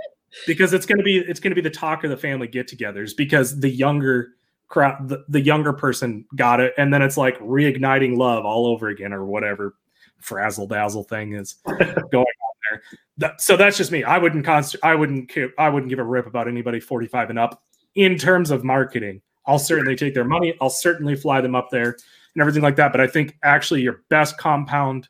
[0.48, 3.70] because it's gonna be it's gonna be the talk of the family get-togethers because the
[3.70, 4.30] younger
[4.68, 8.90] crowd the, the younger person got it and then it's like reigniting love all over
[8.90, 9.76] again or whatever
[10.20, 12.26] frazzle dazzle thing is going on
[12.70, 12.82] there.
[13.18, 14.04] That, so that's just me.
[14.04, 17.40] I wouldn't const- i wouldn't care, i wouldn't give a rip about anybody 45 and
[17.40, 17.64] up
[17.96, 19.22] in terms of marketing.
[19.46, 20.56] I'll certainly take their money.
[20.60, 21.96] I'll certainly fly them up there
[22.38, 25.10] and everything like that but i think actually your best compound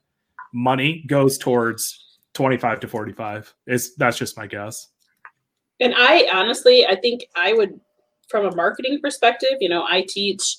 [0.53, 4.88] money goes towards 25 to 45 is that's just my guess.
[5.80, 7.80] And i honestly i think i would
[8.30, 10.58] from a marketing perspective, you know, I teach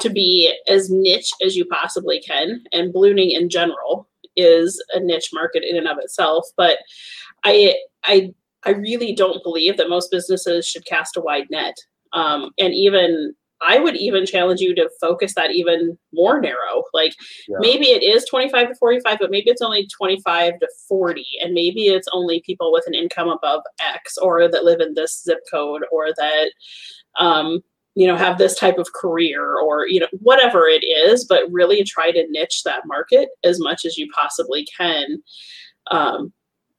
[0.00, 5.30] to be as niche as you possibly can, and ballooning in general is a niche
[5.32, 6.46] market in and of itself.
[6.56, 6.78] But
[7.44, 8.32] I, I,
[8.64, 11.74] I really don't believe that most businesses should cast a wide net.
[12.12, 16.84] Um, and even I would even challenge you to focus that even more narrow.
[16.92, 17.14] Like
[17.48, 17.56] yeah.
[17.60, 21.26] maybe it is 25 to 45, but maybe it's only 25 to 40.
[21.42, 23.62] And maybe it's only people with an income above
[23.94, 26.52] X or that live in this zip code or that
[27.18, 27.60] um,
[27.94, 31.82] you know have this type of career or you know whatever it is but really
[31.84, 35.22] try to niche that market as much as you possibly can
[35.90, 36.32] um,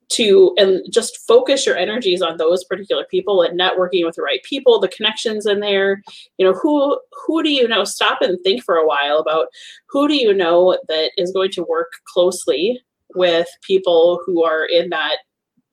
[0.10, 4.42] to and just focus your energies on those particular people and networking with the right
[4.44, 6.02] people the connections in there.
[6.38, 7.84] You know who who do you know?
[7.84, 9.48] Stop and think for a while about
[9.90, 12.82] who do you know that is going to work closely
[13.16, 15.18] with people who are in that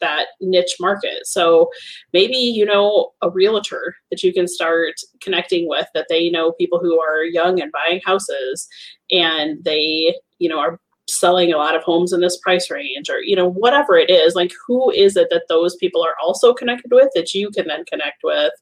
[0.01, 1.27] that niche market.
[1.27, 1.71] So
[2.13, 6.79] maybe you know a realtor that you can start connecting with that they know people
[6.79, 8.69] who are young and buying houses
[9.11, 13.21] and they, you know, are selling a lot of homes in this price range or
[13.21, 16.91] you know whatever it is like who is it that those people are also connected
[16.91, 18.53] with that you can then connect with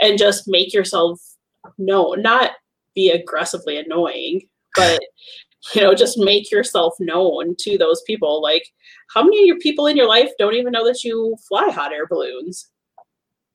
[0.00, 1.18] and just make yourself
[1.78, 2.50] known not
[2.94, 4.42] be aggressively annoying
[4.76, 5.00] but
[5.74, 8.64] you know just make yourself known to those people like
[9.14, 11.92] how many of your people in your life don't even know that you fly hot
[11.92, 12.70] air balloons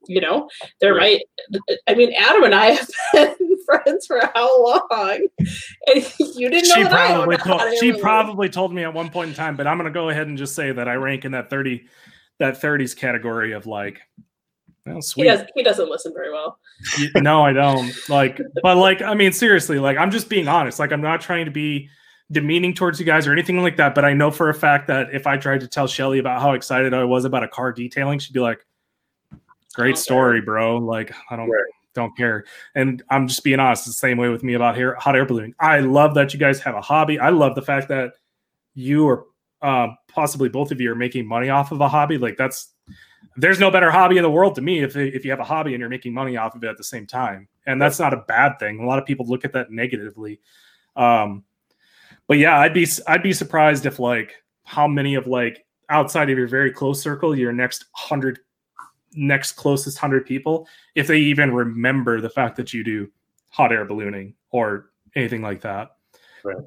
[0.07, 0.47] you know
[0.81, 1.21] there right.
[1.51, 2.65] might i mean adam and i
[3.13, 5.27] have been friends for how long
[5.87, 8.01] and you didn't know she probably told, she balloons.
[8.01, 10.37] probably told me at one point in time but i'm going to go ahead and
[10.37, 11.85] just say that i rank in that 30
[12.37, 14.01] that 30s category of like
[14.85, 15.23] well, sweet.
[15.23, 16.59] He, does, he doesn't listen very well.
[17.15, 17.91] no, I don't.
[18.07, 20.79] Like, but like, I mean, seriously, like, I'm just being honest.
[20.79, 21.89] Like, I'm not trying to be
[22.31, 23.95] demeaning towards you guys or anything like that.
[23.95, 26.53] But I know for a fact that if I tried to tell Shelly about how
[26.53, 28.65] excited I was about a car detailing, she'd be like,
[29.73, 31.49] "Great story, bro." Like, I don't.
[31.49, 31.63] Right.
[31.93, 32.43] Don't care,
[32.75, 33.85] and I'm just being honest.
[33.85, 35.55] the same way with me about here, hot air ballooning.
[35.61, 37.19] I love that you guys have a hobby.
[37.19, 38.15] I love the fact that
[38.73, 39.23] you are
[39.61, 42.17] uh, possibly both of you are making money off of a hobby.
[42.17, 42.74] Like that's
[43.37, 45.73] there's no better hobby in the world to me if, if you have a hobby
[45.73, 47.47] and you're making money off of it at the same time.
[47.65, 48.79] And that's not a bad thing.
[48.79, 50.39] A lot of people look at that negatively.
[50.95, 51.43] Um,
[52.27, 56.37] but yeah i'd be i'd be surprised if like how many of like outside of
[56.37, 58.39] your very close circle your next 100
[59.13, 63.09] next closest 100 people if they even remember the fact that you do
[63.49, 65.91] hot air ballooning or anything like that.
[66.43, 66.57] Right.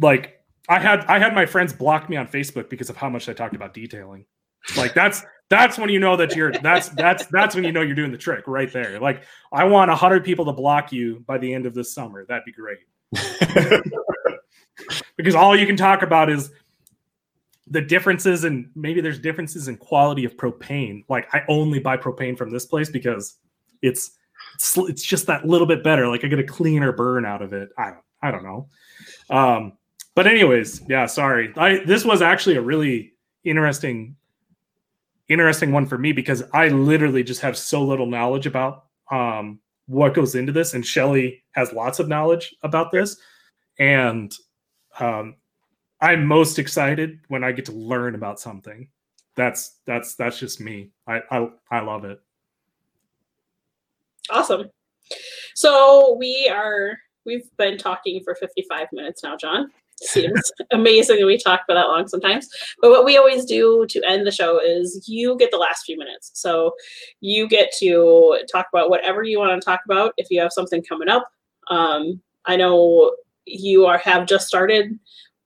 [0.00, 3.28] Like i had i had my friends block me on facebook because of how much
[3.28, 4.24] i talked about detailing.
[4.76, 7.96] Like that's that's when you know that you're that's that's that's when you know you're
[7.96, 9.00] doing the trick right there.
[9.00, 12.24] Like I want a hundred people to block you by the end of this summer.
[12.24, 12.78] That'd be great.
[15.16, 16.52] because all you can talk about is
[17.66, 21.04] the differences and maybe there's differences in quality of propane.
[21.08, 23.36] Like I only buy propane from this place because
[23.82, 24.12] it's
[24.54, 26.06] it's, it's just that little bit better.
[26.06, 27.70] Like I get a cleaner burn out of it.
[27.76, 28.68] I don't I don't know.
[29.30, 29.72] Um,
[30.14, 31.52] but anyways, yeah, sorry.
[31.56, 34.14] I this was actually a really interesting
[35.30, 40.14] interesting one for me because I literally just have so little knowledge about um, what
[40.14, 43.16] goes into this, and Shelly has lots of knowledge about this,
[43.78, 44.32] and
[44.98, 45.36] um,
[46.00, 48.88] I'm most excited when I get to learn about something.
[49.36, 50.90] That's that's that's just me.
[51.06, 52.20] I I, I love it.
[54.28, 54.68] Awesome.
[55.54, 59.70] So we are we've been talking for 55 minutes now, John.
[60.02, 62.48] Seems amazing that we talk for that long sometimes.
[62.80, 65.98] But what we always do to end the show is you get the last few
[65.98, 66.30] minutes.
[66.34, 66.72] So
[67.20, 70.14] you get to talk about whatever you want to talk about.
[70.16, 71.28] If you have something coming up,
[71.68, 74.98] um, I know you are have just started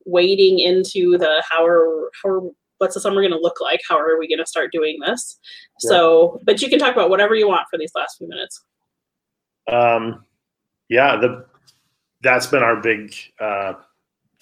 [0.04, 2.40] wading into the how are how are,
[2.78, 3.80] what's the summer going to look like?
[3.88, 5.38] How are we going to start doing this?
[5.82, 5.88] Yeah.
[5.88, 8.62] So, but you can talk about whatever you want for these last few minutes.
[9.70, 10.24] Um,
[10.88, 11.46] yeah, the
[12.22, 13.74] that's been our big uh,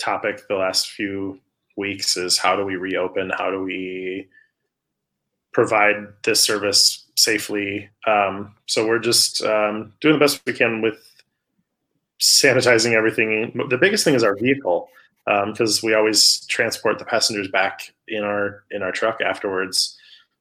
[0.02, 1.40] topic the last few
[1.76, 3.30] weeks is how do we reopen?
[3.38, 4.28] How do we
[5.52, 7.88] provide this service safely?
[8.06, 10.98] Um, so we're just um, doing the best we can with
[12.20, 13.52] sanitizing everything.
[13.68, 14.88] The biggest thing is our vehicle
[15.24, 19.98] because um, we always transport the passengers back in our in our truck afterwards.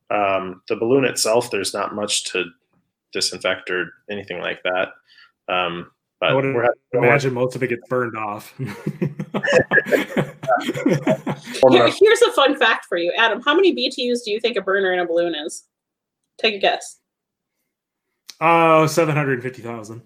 [0.09, 2.45] Um, the balloon itself, there's not much to
[3.13, 4.89] disinfect or anything like that.
[5.47, 6.45] Um, but I would
[6.93, 8.53] imagine most of it gets burned off.
[11.69, 13.41] Here, here's a fun fact for you, Adam.
[13.41, 15.63] How many BTUs do you think a burner in a balloon is?
[16.39, 16.99] Take a guess.
[18.39, 20.01] Oh, uh, 750,000.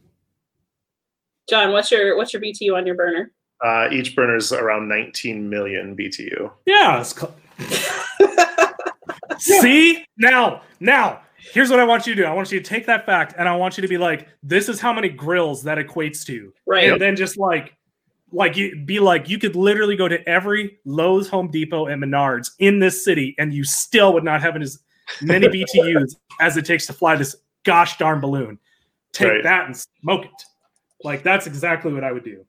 [1.50, 3.32] John, what's your what's your BTU on your burner?
[3.64, 6.52] Uh, each burner is around 19 million BTU.
[6.66, 7.02] Yeah.
[7.04, 7.36] Cl-
[9.38, 12.28] See now, now here's what I want you to do.
[12.28, 14.68] I want you to take that fact and I want you to be like, this
[14.68, 16.54] is how many grills that equates to.
[16.66, 16.92] Right.
[16.92, 17.78] And then just like,
[18.36, 22.52] like you be like, you could literally go to every Lowe's, Home Depot, and Menards
[22.60, 24.80] in this city, and you still would not have as
[25.22, 28.60] many BTUs as it takes to fly this gosh darn balloon.
[29.14, 29.44] Take right.
[29.44, 30.44] that and smoke it.
[31.04, 32.46] Like that's exactly what I would do.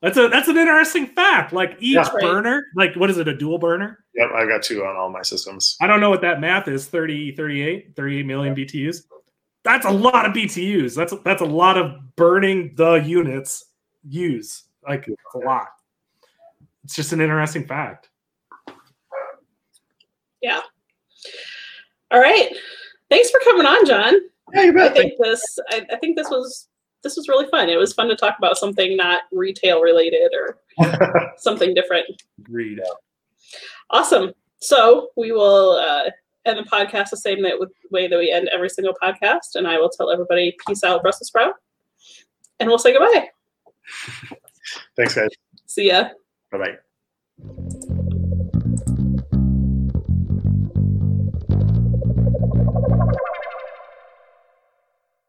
[0.00, 1.52] That's a that's an interesting fact.
[1.52, 4.04] Like each yeah, burner, like what is it, a dual burner?
[4.14, 5.76] Yep, I've got two on all my systems.
[5.80, 8.64] I don't know what that math is 30, 38, 38 million yeah.
[8.64, 9.04] BTUs.
[9.64, 10.94] That's a lot of BTUs.
[10.94, 13.64] That's that's a lot of burning the units
[14.08, 14.64] use.
[14.86, 15.68] Like it's a lot.
[16.84, 18.10] It's just an interesting fact.
[20.42, 20.60] Yeah.
[22.10, 22.50] All right.
[23.10, 24.14] Thanks for coming on, John.
[24.52, 24.92] Yeah, you bet.
[24.92, 26.68] I think this I, I think this was
[27.02, 27.68] this was really fun.
[27.68, 30.58] It was fun to talk about something not retail related or
[31.36, 32.06] something different.
[32.38, 32.80] Agreed.
[33.90, 34.32] Awesome.
[34.58, 36.10] So we will uh,
[36.46, 37.44] end the podcast the same
[37.90, 41.28] way that we end every single podcast, and I will tell everybody peace out, Brussels
[41.28, 41.54] sprout,
[42.60, 43.28] and we'll say goodbye.
[44.96, 45.30] Thanks, guys.
[45.66, 46.10] See ya.
[46.50, 46.78] Bye bye.